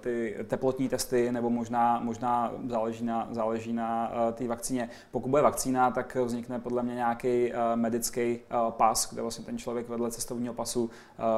ty 0.00 0.36
teplotní 0.48 0.88
testy, 0.88 1.32
nebo 1.32 1.50
možná, 1.50 2.00
možná 2.00 2.52
záleží 2.68 3.04
na, 3.04 3.28
záleží 3.30 3.72
na 3.72 4.12
té 4.32 4.48
vakcíně. 4.48 4.88
Pokud 5.10 5.28
bude 5.28 5.42
vakcína, 5.42 5.90
tak 5.90 6.16
vznikne 6.16 6.58
podle 6.58 6.82
mě 6.82 6.94
nějaký 6.94 7.52
medický 7.74 8.38
pas, 8.70 9.12
kde 9.12 9.22
vlastně 9.22 9.44
ten 9.44 9.58
člověk 9.58 9.88
vedle 9.88 10.10
cestovního 10.10 10.54
pasu 10.54 10.90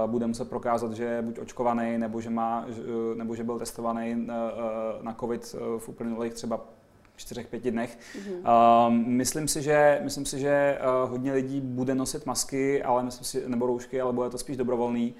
bude 0.07 0.27
muset 0.27 0.49
prokázat, 0.49 0.93
že 0.93 1.05
je 1.05 1.23
buď 1.23 1.39
očkovaný, 1.39 1.99
nebo 1.99 2.21
že, 2.21 2.31
má, 2.31 2.65
nebo 3.15 3.35
že 3.35 3.45
byl 3.45 3.59
testovaný 3.59 4.29
na 5.03 5.15
COVID 5.21 5.55
v 5.79 5.89
uplynulých 5.89 6.35
třeba 6.35 6.61
čtyřech, 7.17 7.47
pěti 7.47 7.71
dnech. 7.71 7.99
Mm-hmm. 7.99 8.89
Uh, 8.89 8.95
myslím 8.95 9.49
si, 9.49 9.63
že, 9.63 10.01
myslím 10.03 10.25
si, 10.25 10.39
že 10.39 10.79
uh, 11.05 11.11
hodně 11.11 11.33
lidí 11.33 11.61
bude 11.61 11.95
nosit 11.95 12.27
masky, 12.27 12.83
ale 12.83 13.03
myslím 13.03 13.25
si, 13.25 13.49
nebo 13.49 13.67
roušky, 13.67 14.01
ale 14.01 14.13
bude 14.13 14.31
to 14.31 14.39
spíš 14.39 14.57
dobrovolný. 14.57 15.15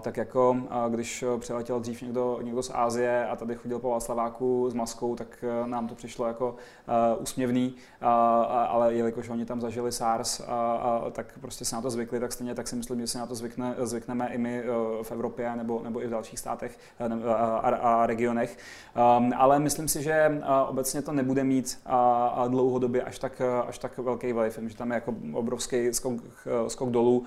Tak 0.00 0.16
jako 0.16 0.56
když 0.88 1.24
přiletěl 1.38 1.80
dřív 1.80 2.02
někdo, 2.02 2.38
někdo 2.42 2.62
z 2.62 2.70
Ázie 2.74 3.26
a 3.26 3.36
tady 3.36 3.54
chodil 3.54 3.78
po 3.78 3.90
Václaváku 3.90 4.70
s 4.70 4.74
maskou, 4.74 5.16
tak 5.16 5.44
uh, 5.62 5.68
nám 5.68 5.88
to 5.88 5.94
přišlo 5.94 6.26
jako 6.26 6.50
uh, 7.16 7.22
úsměvný, 7.22 7.74
ale 8.68 8.94
jelikož 8.94 9.28
oni 9.28 9.44
tam 9.44 9.60
zažili 9.60 9.92
SARS, 9.92 10.42
tak 11.12 11.38
prostě 11.40 11.64
se 11.64 11.76
na 11.76 11.82
to 11.82 11.90
zvykli, 11.90 12.20
tak 12.20 12.32
stejně 12.32 12.54
tak 12.54 12.68
si 12.68 12.76
myslím, 12.76 13.00
že 13.00 13.06
si 13.06 13.18
na 13.18 13.26
to 13.26 13.34
zvykne, 13.34 13.74
zvykneme 13.78 14.28
i 14.28 14.38
my 14.38 14.62
v 15.02 15.12
Evropě 15.12 15.56
nebo, 15.56 15.80
nebo 15.84 16.02
i 16.02 16.06
v 16.06 16.10
dalších 16.10 16.38
státech 16.38 16.78
a, 17.80 18.06
regionech. 18.06 18.58
Um, 19.18 19.32
ale 19.36 19.58
myslím 19.58 19.88
si, 19.88 20.02
že 20.02 20.40
obecně 20.68 21.02
to 21.02 21.12
nebude 21.12 21.44
mít 21.44 21.78
dlouhodobě 22.48 23.02
až 23.02 23.18
tak, 23.18 23.42
až 23.66 23.78
tak 23.78 23.98
velký 23.98 24.32
vliv. 24.32 24.58
Že 24.66 24.76
tam 24.76 24.90
je 24.90 24.94
jako 24.94 25.14
obrovský 25.32 25.94
skok, 25.94 26.14
skok 26.68 26.90
dolů, 26.90 27.24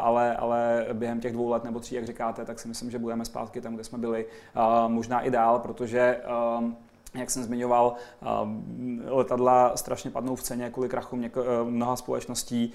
ale, 0.00 0.36
ale 0.36 0.86
během 0.92 1.20
těch 1.20 1.32
dvou 1.32 1.48
let 1.48 1.64
nebo 1.64 1.79
tří, 1.80 1.94
jak 1.94 2.06
říkáte, 2.06 2.44
tak 2.44 2.58
si 2.58 2.68
myslím, 2.68 2.90
že 2.90 2.98
budeme 2.98 3.24
zpátky 3.24 3.60
tam, 3.60 3.74
kde 3.74 3.84
jsme 3.84 3.98
byli, 3.98 4.26
a 4.54 4.88
možná 4.88 5.20
i 5.20 5.30
dál, 5.30 5.58
protože 5.58 6.16
a, 6.16 6.64
jak 7.14 7.30
jsem 7.30 7.42
zmiňoval, 7.42 7.94
letadla 9.06 9.76
strašně 9.76 10.10
padnou 10.10 10.34
v 10.34 10.42
ceně 10.42 10.70
kvůli 10.70 10.88
krachu 10.88 11.18
mnoha 11.64 11.96
společností. 11.96 12.72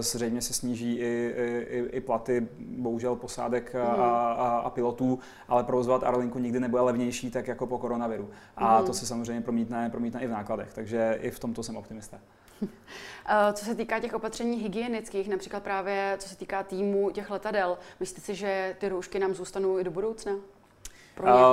Zřejmě 0.00 0.42
se 0.42 0.54
sníží 0.54 0.94
i, 0.94 1.34
i, 1.68 1.88
i 1.92 2.00
platy, 2.00 2.48
bohužel 2.58 3.16
posádek 3.16 3.74
a, 3.74 3.92
mhm. 3.92 4.00
a, 4.00 4.58
a 4.58 4.70
pilotů, 4.70 5.18
ale 5.48 5.64
provozovat 5.64 6.02
aerolinku 6.02 6.38
nikdy 6.38 6.60
nebude 6.60 6.82
levnější, 6.82 7.30
tak 7.30 7.48
jako 7.48 7.66
po 7.66 7.78
koronaviru. 7.78 8.28
A 8.56 8.80
mm. 8.80 8.86
to 8.86 8.94
se 8.94 9.06
samozřejmě 9.06 9.40
promítne, 9.40 9.90
promítne 9.90 10.20
i 10.20 10.26
v 10.26 10.30
nákladech, 10.30 10.74
takže 10.74 11.18
i 11.20 11.30
v 11.30 11.38
tomto 11.38 11.62
jsem 11.62 11.76
optimista. 11.76 12.18
Co 13.52 13.64
se 13.64 13.74
týká 13.74 14.00
těch 14.00 14.14
opatření 14.14 14.56
hygienických, 14.56 15.28
například 15.28 15.62
právě 15.62 16.16
co 16.18 16.28
se 16.28 16.36
týká 16.36 16.62
týmu 16.62 17.10
těch 17.10 17.30
letadel, 17.30 17.78
myslíte 18.00 18.20
si, 18.20 18.34
že 18.34 18.76
ty 18.78 18.88
roušky 18.88 19.18
nám 19.18 19.34
zůstanou 19.34 19.78
i 19.78 19.84
do 19.84 19.90
budoucna? 19.90 20.32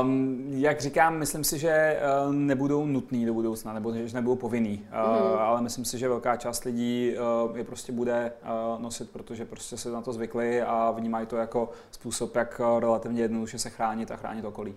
Um, 0.01 0.45
jak 0.49 0.81
říkám, 0.81 1.17
myslím 1.17 1.43
si, 1.43 1.59
že 1.59 1.99
uh, 2.27 2.33
nebudou 2.33 2.85
nutný 2.85 3.25
do 3.25 3.33
budoucna, 3.33 3.73
nebo 3.73 3.93
že 3.93 4.15
nebudou 4.15 4.35
povinný, 4.35 4.87
uh, 4.87 5.31
mm. 5.31 5.39
ale 5.39 5.61
myslím 5.61 5.85
si, 5.85 5.97
že 5.97 6.07
velká 6.07 6.37
část 6.37 6.63
lidí 6.63 7.15
uh, 7.47 7.57
je 7.57 7.63
prostě 7.63 7.91
bude 7.91 8.33
uh, 8.43 8.81
nosit, 8.81 9.09
protože 9.09 9.45
prostě 9.45 9.77
se 9.77 9.91
na 9.91 10.01
to 10.01 10.13
zvykli 10.13 10.61
a 10.61 10.91
vnímají 10.91 11.27
to 11.27 11.37
jako 11.37 11.69
způsob, 11.91 12.35
jak 12.35 12.61
relativně 12.79 13.21
jednoduše 13.21 13.59
se 13.59 13.69
chránit 13.69 14.11
a 14.11 14.15
chránit 14.15 14.45
okolí. 14.45 14.75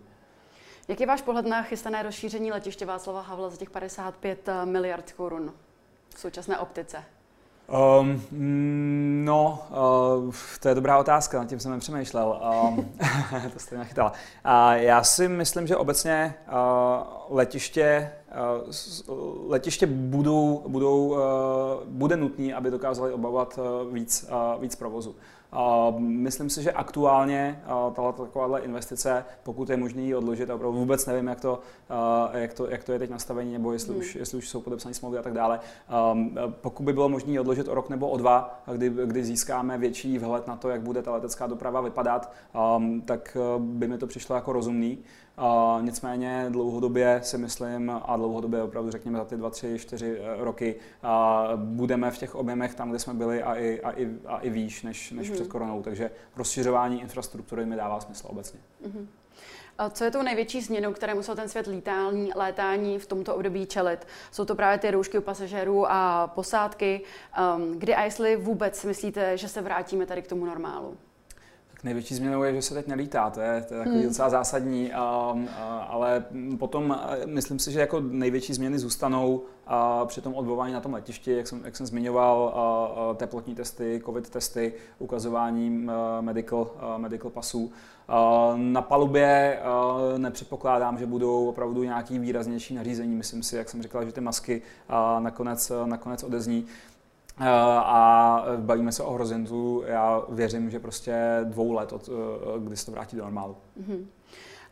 Jak 0.89 1.01
je 1.01 1.07
váš 1.07 1.23
pohled 1.23 1.47
na 1.47 1.63
chystané 1.63 2.03
rozšíření 2.03 2.53
letiště 2.53 2.87
Václava 2.87 3.21
Havla 3.21 3.51
za 3.51 3.57
těch 3.57 3.71
55 3.71 4.49
miliard 4.65 5.13
korun 5.13 5.53
v 6.15 6.21
současné 6.21 6.59
optice? 6.59 7.05
Um, 8.01 8.23
no, 9.25 9.67
uh, 10.27 10.35
to 10.61 10.69
je 10.69 10.75
dobrá 10.75 10.99
otázka, 10.99 11.39
nad 11.39 11.49
tím 11.49 11.61
jsem 11.61 11.73
nepřemýšlel. 11.73 12.41
Um, 12.69 12.95
to 13.53 13.59
jste 13.59 13.79
nachytala. 13.79 14.11
Uh, 14.11 14.73
já 14.73 15.05
si 15.05 15.29
myslím, 15.29 15.67
že 15.67 15.77
obecně 15.77 16.35
uh, 16.49 17.37
letiště, 17.37 18.13
uh, 19.09 19.51
letiště 19.51 19.87
budou, 19.87 20.65
budou, 20.69 21.09
uh, 21.09 21.19
bude 21.85 22.17
nutné, 22.17 22.55
aby 22.55 22.71
dokázali 22.71 23.13
obavovat 23.13 23.59
uh, 23.59 23.95
víc, 23.95 24.27
uh, 24.55 24.63
víc 24.63 24.77
provozu. 24.77 25.17
Myslím 25.99 26.51
si, 26.51 26.63
že 26.63 26.73
aktuálně 26.73 27.63
tahle 27.95 28.13
takováhle 28.13 28.61
investice, 28.61 29.25
pokud 29.43 29.71
je 29.71 29.77
možné 29.77 30.03
ji 30.03 30.15
odložit, 30.15 30.51
a 30.51 30.55
opravdu 30.55 30.79
vůbec 30.79 31.07
nevím, 31.07 31.27
jak 31.27 31.41
to, 31.41 31.61
jak 32.33 32.55
to, 32.55 32.71
jak 32.71 32.85
to 32.85 32.93
je 32.93 32.99
teď 32.99 33.11
nastavení, 33.11 33.53
nebo 33.53 33.73
jestli, 33.73 33.93
hmm. 33.93 34.01
už, 34.01 34.15
jestli 34.15 34.39
už 34.39 34.49
jsou 34.49 34.61
podepsané 34.61 34.95
smlouvy 34.95 35.19
a 35.19 35.23
tak 35.23 35.33
dále. 35.33 35.61
Pokud 36.49 36.83
by 36.83 36.93
bylo 36.93 37.09
možné 37.09 37.33
ji 37.33 37.41
odložit 37.41 37.69
o 37.69 37.75
rok 37.75 37.89
nebo 37.89 38.09
o 38.09 38.17
dva, 38.17 38.63
kdy, 38.73 38.91
kdy 39.05 39.25
získáme 39.25 39.79
větší 39.79 40.19
vhled 40.19 40.47
na 40.47 40.57
to, 40.57 40.69
jak 40.69 40.81
bude 40.81 41.03
ta 41.03 41.13
letecká 41.13 41.47
doprava 41.47 41.81
vypadat, 41.81 42.33
tak 43.05 43.37
by 43.59 43.89
mi 43.89 43.99
to 43.99 44.07
přišlo 44.07 44.37
jako 44.37 44.53
rozumný. 44.53 44.99
Uh, 45.39 45.83
nicméně 45.83 46.47
dlouhodobě 46.49 47.21
si 47.23 47.39
myslím, 47.39 47.93
a 48.05 48.17
dlouhodobě 48.17 48.63
opravdu 48.63 48.91
řekněme 48.91 49.19
za 49.19 49.25
ty 49.25 49.37
dva, 49.37 49.51
tři, 49.51 49.79
čtyři 49.79 50.19
eh, 50.21 50.45
roky, 50.45 50.75
uh, 51.05 51.61
budeme 51.61 52.11
v 52.11 52.19
těch 52.19 52.35
objemech 52.35 52.75
tam, 52.75 52.91
kde 52.91 52.99
jsme 52.99 53.15
byli 53.15 53.43
a 53.43 53.55
i, 53.55 53.81
a 53.81 53.91
i, 53.91 54.09
a 54.27 54.39
i 54.39 54.51
výš 54.51 54.83
než, 54.83 55.11
než 55.11 55.31
mm-hmm. 55.31 55.35
před 55.35 55.47
koronou. 55.47 55.83
Takže 55.83 56.11
rozšiřování 56.37 57.01
infrastruktury 57.01 57.67
mi 57.67 57.77
dává 57.77 58.01
smysl 58.01 58.27
obecně. 58.31 58.61
Mm-hmm. 58.87 59.07
A 59.79 59.91
co 59.91 60.05
je 60.05 60.11
tou 60.11 60.23
největší 60.23 60.61
změnou, 60.61 60.93
které 60.93 61.15
musel 61.15 61.37
ten 61.37 61.49
svět 61.49 61.67
lítání, 61.67 62.31
létání 62.35 62.99
v 62.99 63.07
tomto 63.07 63.35
období 63.35 63.67
čelit? 63.67 64.07
Jsou 64.31 64.45
to 64.45 64.55
právě 64.55 64.79
ty 64.79 64.91
roušky 64.91 65.19
u 65.19 65.23
pasažérů 65.23 65.91
a 65.91 66.27
posádky. 66.35 67.01
Um, 67.57 67.79
kdy 67.79 67.95
a 67.95 68.03
jestli 68.03 68.37
vůbec 68.37 68.85
myslíte, 68.85 69.37
že 69.37 69.49
se 69.49 69.63
vrátíme 69.63 70.07
tady 70.07 70.23
k 70.23 70.27
tomu 70.27 70.47
normálu? 70.47 70.97
Tak 71.79 71.85
největší 71.85 72.15
změnou 72.15 72.43
je, 72.43 72.55
že 72.55 72.63
se 72.63 72.75
teď 72.75 72.87
nelítá, 72.87 73.31
to 73.31 73.41
je, 73.41 73.63
to 73.69 73.75
je 73.75 73.79
takový 73.79 73.97
hmm. 73.97 74.09
docela 74.09 74.31
zásadní, 74.31 74.93
a, 74.93 75.35
a, 75.59 75.79
ale 75.79 76.25
potom 76.59 76.99
myslím 77.27 77.59
si, 77.59 77.73
že 77.73 77.81
jako 77.81 78.01
největší 78.01 78.55
změny 78.55 78.79
zůstanou 78.79 79.43
a 79.67 80.07
při 80.07 80.21
tom 80.21 80.35
odbování 80.35 80.73
na 80.73 80.81
tom 80.81 80.93
letišti, 80.93 81.33
jak 81.33 81.47
jsem, 81.47 81.61
jak 81.65 81.77
jsem 81.77 81.87
zmiňoval, 81.87 82.53
a, 82.55 82.87
a 83.11 83.15
teplotní 83.15 83.55
testy, 83.55 84.03
covid 84.05 84.31
testy, 84.31 84.73
ukazování 84.99 85.89
medical, 86.21 86.71
medical 86.97 87.31
pasů. 87.31 87.73
A 88.09 88.53
na 88.57 88.83
palubě 88.83 89.59
nepředpokládám, 90.17 90.99
že 90.99 91.07
budou 91.07 91.49
opravdu 91.49 91.83
nějaký 91.83 92.19
výraznější 92.19 92.75
nařízení. 92.75 93.17
Myslím 93.17 93.43
si, 93.43 93.57
jak 93.57 93.69
jsem 93.69 93.83
říkal, 93.83 94.05
že 94.05 94.13
ty 94.13 94.21
masky 94.21 94.63
nakonec, 95.19 95.73
nakonec 95.85 96.23
odezní. 96.23 96.67
Eh, 97.41 97.45
a 97.79 98.45
bavíme 98.57 98.93
se 98.93 99.03
o 99.03 99.11
horizontu, 99.11 99.83
já 99.87 100.23
věřím, 100.29 100.71
že 100.71 100.81
prostě 100.81 101.15
dvou 101.45 101.73
let, 101.73 101.93
od, 101.93 102.09
eh, 102.09 102.61
kdy 102.61 102.77
se 102.77 102.87
to 102.87 102.93
vrátí 102.93 103.17
do 103.17 103.23
normálu. 103.23 103.57
Mm-hmm. 103.81 104.07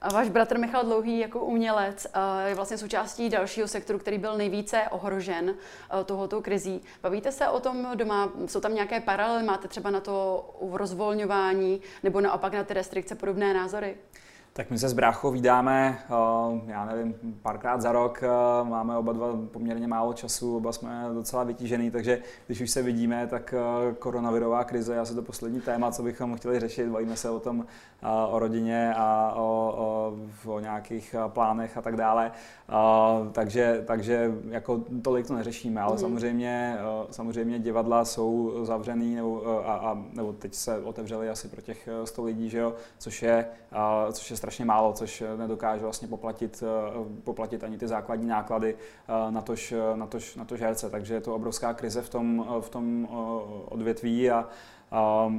A 0.00 0.12
váš 0.12 0.28
bratr 0.28 0.58
Michal 0.58 0.84
Dlouhý 0.84 1.18
jako 1.18 1.40
umělec 1.40 2.06
je 2.46 2.54
vlastně 2.54 2.78
součástí 2.78 3.28
dalšího 3.28 3.68
sektoru, 3.68 3.98
který 3.98 4.18
byl 4.18 4.36
nejvíce 4.36 4.82
ohrožen 4.90 5.54
tohoto 6.04 6.42
krizí. 6.42 6.80
Bavíte 7.02 7.32
se 7.32 7.48
o 7.48 7.60
tom 7.60 7.86
doma? 7.94 8.32
Jsou 8.46 8.60
tam 8.60 8.74
nějaké 8.74 9.00
paralely? 9.00 9.44
Máte 9.44 9.68
třeba 9.68 9.90
na 9.90 10.00
to 10.00 10.44
rozvolňování 10.72 11.80
nebo 12.02 12.20
naopak 12.20 12.52
na 12.52 12.64
ty 12.64 12.74
restrikce 12.74 13.14
podobné 13.14 13.54
názory? 13.54 13.96
Tak 14.56 14.70
my 14.70 14.78
se 14.78 14.88
s 14.88 14.92
bráchou 14.92 15.30
vydáme, 15.30 15.98
eh, 16.04 16.60
já 16.66 16.84
nevím, 16.84 17.14
párkrát 17.42 17.80
za 17.80 17.92
rok, 17.92 18.22
eh, 18.22 18.28
máme 18.64 18.96
oba 18.96 19.12
dva 19.12 19.26
poměrně 19.52 19.88
málo 19.88 20.12
času, 20.12 20.56
oba 20.56 20.72
jsme 20.72 21.04
docela 21.14 21.44
vytížený, 21.44 21.90
takže 21.90 22.18
když 22.46 22.60
už 22.60 22.70
se 22.70 22.82
vidíme, 22.82 23.26
tak 23.26 23.54
eh, 23.56 23.94
koronavirová 23.94 24.64
krize 24.64 24.94
je 24.94 25.00
asi 25.00 25.14
to 25.14 25.22
poslední 25.22 25.60
téma, 25.60 25.90
co 25.90 26.02
bychom 26.02 26.36
chtěli 26.36 26.60
řešit. 26.60 26.88
Bavíme 26.88 27.16
se 27.16 27.30
o 27.30 27.40
tom, 27.40 27.66
o 28.30 28.38
rodině 28.38 28.94
a 28.96 29.32
o, 29.36 29.74
o, 30.46 30.52
o 30.52 30.60
nějakých 30.60 31.14
plánech 31.28 31.76
a 31.76 31.82
tak 31.82 31.96
dále. 31.96 32.32
Takže, 33.32 33.84
takže 33.86 34.34
jako 34.48 34.84
tolik 35.02 35.26
to 35.26 35.34
neřešíme, 35.34 35.80
ale 35.80 35.92
mm. 35.92 35.98
samozřejmě, 35.98 36.78
samozřejmě 37.10 37.58
divadla 37.58 38.04
jsou 38.04 38.52
zavřený, 38.62 39.14
nebo, 39.14 39.46
a, 39.66 39.74
a, 39.74 40.04
nebo 40.12 40.32
teď 40.32 40.54
se 40.54 40.78
otevřeli 40.78 41.30
asi 41.30 41.48
pro 41.48 41.60
těch 41.60 41.88
100 42.04 42.24
lidí, 42.24 42.50
že 42.50 42.58
jo, 42.58 42.74
což 42.98 43.22
je, 43.22 43.46
což 44.12 44.30
je 44.30 44.36
strašně 44.46 44.64
málo, 44.64 44.92
což 44.92 45.20
eh, 45.20 45.36
nedokáže 45.36 45.82
vlastně 45.82 46.08
poplatit, 46.08 46.62
eh, 46.62 47.22
poplatit 47.24 47.64
ani 47.64 47.78
ty 47.78 47.88
základní 47.88 48.26
náklady 48.26 48.74
eh, 48.74 49.30
na 49.30 49.40
tož, 49.42 49.74
na 49.94 50.06
tož, 50.06 50.36
na 50.36 50.44
tož 50.44 50.60
herce. 50.60 50.90
Takže 50.90 51.14
je 51.14 51.20
to 51.20 51.34
obrovská 51.34 51.74
krize 51.74 52.02
v 52.02 52.08
tom, 52.08 52.46
v 52.60 52.68
tom 52.68 53.08
odvětví 53.68 54.30
a, 54.30 54.48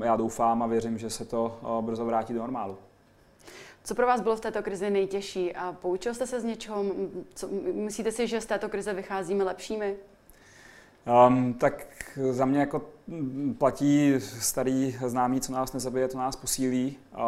já 0.04 0.15
doufám 0.15 0.63
a 0.63 0.67
věřím, 0.67 0.98
že 0.98 1.10
se 1.10 1.26
to 1.26 1.60
brzo 1.82 2.06
vrátí 2.06 2.34
do 2.34 2.39
normálu. 2.39 2.78
Co 3.84 3.96
pro 3.96 4.08
vás 4.08 4.22
bylo 4.22 4.36
v 4.36 4.41
této 4.41 4.63
krizi 4.63 4.89
nejtěžší 4.89 5.56
a 5.56 5.74
poučil 5.82 6.13
jste 6.13 6.28
se 6.28 6.39
z 6.39 6.43
něčeho? 6.43 6.86
Co, 7.34 7.48
myslíte 7.74 8.12
si, 8.12 8.28
že 8.28 8.41
z 8.41 8.46
této 8.46 8.70
krize 8.70 8.93
vycházíme 8.93 9.43
lepšími? 9.43 9.96
Um, 11.08 11.54
tak 11.54 11.88
za 12.32 12.46
mě 12.46 12.60
jako 12.60 12.82
platí 13.58 14.13
starý 14.20 14.96
známý, 15.06 15.41
co 15.41 15.54
nás 15.54 15.74
nezabije, 15.74 16.08
to 16.08 16.17
nás 16.17 16.36
posílí 16.36 16.98
uh, 17.13 17.20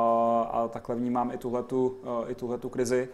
a 0.51 0.69
takhle 0.69 0.95
vnímám 0.95 1.31
i 1.31 1.37
tuhletu, 1.37 1.87
uh, 1.87 2.31
i 2.31 2.35
tuhletu 2.35 2.69
krizi. 2.69 3.09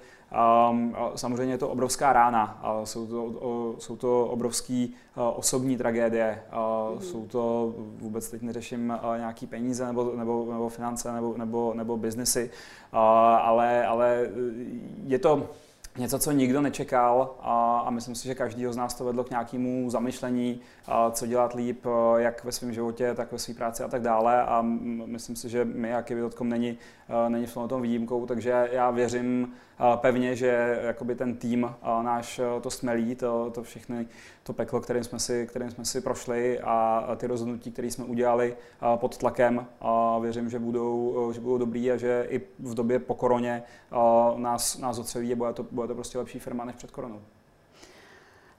Um, 0.69 0.95
samozřejmě 1.15 1.53
je 1.53 1.57
to 1.57 1.69
obrovská 1.69 2.13
rána, 2.13 2.61
uh, 2.77 2.83
jsou, 2.83 3.07
to, 3.07 3.23
uh, 3.23 3.77
jsou 3.77 3.95
to 3.95 4.25
obrovský 4.25 4.95
uh, 5.17 5.23
osobní 5.35 5.77
tragédie, 5.77 6.43
uh, 6.87 6.95
mm. 6.95 7.01
jsou 7.01 7.25
to, 7.25 7.73
vůbec 7.77 8.29
teď 8.29 8.41
neřeším 8.41 8.93
uh, 9.03 9.17
nějaký 9.17 9.47
peníze 9.47 9.85
nebo, 9.85 10.11
nebo, 10.15 10.47
nebo 10.51 10.69
finance 10.69 11.13
nebo, 11.13 11.35
nebo, 11.37 11.73
nebo 11.73 11.97
biznesy, 11.97 12.49
uh, 12.93 12.99
ale, 12.99 13.85
ale 13.85 14.29
je 15.03 15.19
to 15.19 15.49
něco, 15.97 16.19
co 16.19 16.31
nikdo 16.31 16.61
nečekal 16.61 17.35
a, 17.41 17.79
a 17.79 17.89
myslím 17.89 18.15
si, 18.15 18.27
že 18.27 18.35
každý 18.35 18.65
z 18.69 18.77
nás 18.77 18.93
to 18.93 19.05
vedlo 19.05 19.23
k 19.23 19.29
nějakému 19.29 19.89
zamyšlení, 19.89 20.61
a 20.87 21.11
co 21.11 21.27
dělat 21.27 21.53
líp, 21.53 21.85
jak 22.17 22.43
ve 22.43 22.51
svém 22.51 22.73
životě, 22.73 23.13
tak 23.13 23.31
ve 23.31 23.39
své 23.39 23.53
práci 23.53 23.83
a 23.83 23.87
tak 23.87 24.01
dále. 24.01 24.43
A 24.43 24.61
myslím 25.05 25.35
si, 25.35 25.49
že 25.49 25.65
my, 25.65 25.89
jak 25.89 26.09
je 26.09 26.29
není, 26.43 26.77
není 27.27 27.45
v 27.45 27.53
tom 27.67 27.81
výjimkou, 27.81 28.25
takže 28.25 28.69
já 28.71 28.91
věřím 28.91 29.53
pevně, 29.95 30.35
že 30.35 30.79
jakoby 30.83 31.15
ten 31.15 31.35
tým 31.35 31.75
náš 32.01 32.41
to 32.61 32.69
smelí, 32.69 33.15
to, 33.15 33.51
to 33.53 33.63
všechny, 33.63 34.07
to 34.43 34.53
peklo, 34.53 34.81
kterým 34.81 35.03
jsme 35.03 35.19
si, 35.19 35.47
kterým 35.47 35.71
jsme 35.71 35.85
si 35.85 36.01
prošli 36.01 36.59
a 36.59 37.07
ty 37.17 37.27
rozhodnutí, 37.27 37.71
které 37.71 37.91
jsme 37.91 38.05
udělali 38.05 38.55
pod 38.95 39.17
tlakem, 39.17 39.65
a 39.81 40.19
věřím, 40.19 40.49
že 40.49 40.59
budou, 40.59 41.31
že 41.33 41.41
budou 41.41 41.57
dobrý 41.57 41.91
a 41.91 41.97
že 41.97 42.27
i 42.29 42.41
v 42.59 42.73
době 42.73 42.99
po 42.99 43.13
koroně 43.13 43.63
nás, 44.35 44.77
nás 44.77 44.99
ocelí 44.99 45.33
a 45.33 45.35
bude 45.35 45.53
to, 45.53 45.63
bude 45.63 45.84
to 45.87 45.95
prostě 45.95 46.17
lepší 46.17 46.39
firma 46.39 46.65
než 46.65 46.75
před 46.75 46.91
koronou. 46.91 47.21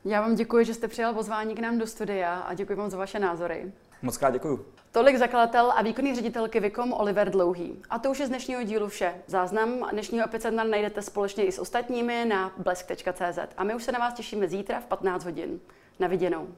Já 0.05 0.21
vám 0.21 0.35
děkuji, 0.35 0.65
že 0.65 0.75
jste 0.75 0.89
přijal 0.89 1.15
pozvání 1.15 1.55
k 1.55 1.59
nám 1.59 1.79
do 1.79 1.87
studia 1.87 2.35
a 2.35 2.55
děkuji 2.55 2.75
vám 2.75 2.91
za 2.91 2.97
vaše 2.97 3.19
názory. 3.19 3.73
Moc 4.03 4.17
krát 4.17 4.31
děkuji. 4.31 4.67
Tolik 4.93 5.17
zakladatel 5.17 5.73
a 5.77 5.83
výkonný 5.83 6.15
ředitel 6.15 6.49
Kivikom 6.49 6.93
Oliver 6.93 7.31
Dlouhý. 7.31 7.83
A 7.91 7.99
to 7.99 8.11
už 8.11 8.19
je 8.19 8.27
z 8.27 8.29
dnešního 8.29 8.63
dílu 8.63 8.89
vše. 8.89 9.15
Záznam 9.27 9.89
dnešního 9.93 10.25
epicentna 10.25 10.65
najdete 10.65 11.03
společně 11.03 11.45
i 11.45 11.53
s 11.53 11.59
ostatními 11.59 12.25
na 12.25 12.53
blesk.cz. 12.59 13.39
A 13.57 13.65
my 13.65 13.75
už 13.75 13.85
se 13.85 13.93
na 13.93 13.99
vás 13.99 14.15
těšíme 14.15 14.49
zítra 14.49 14.81
v 14.81 14.87
15 14.87 15.25
hodin. 15.25 15.61
Na 15.99 16.09
viděnou. 16.09 16.49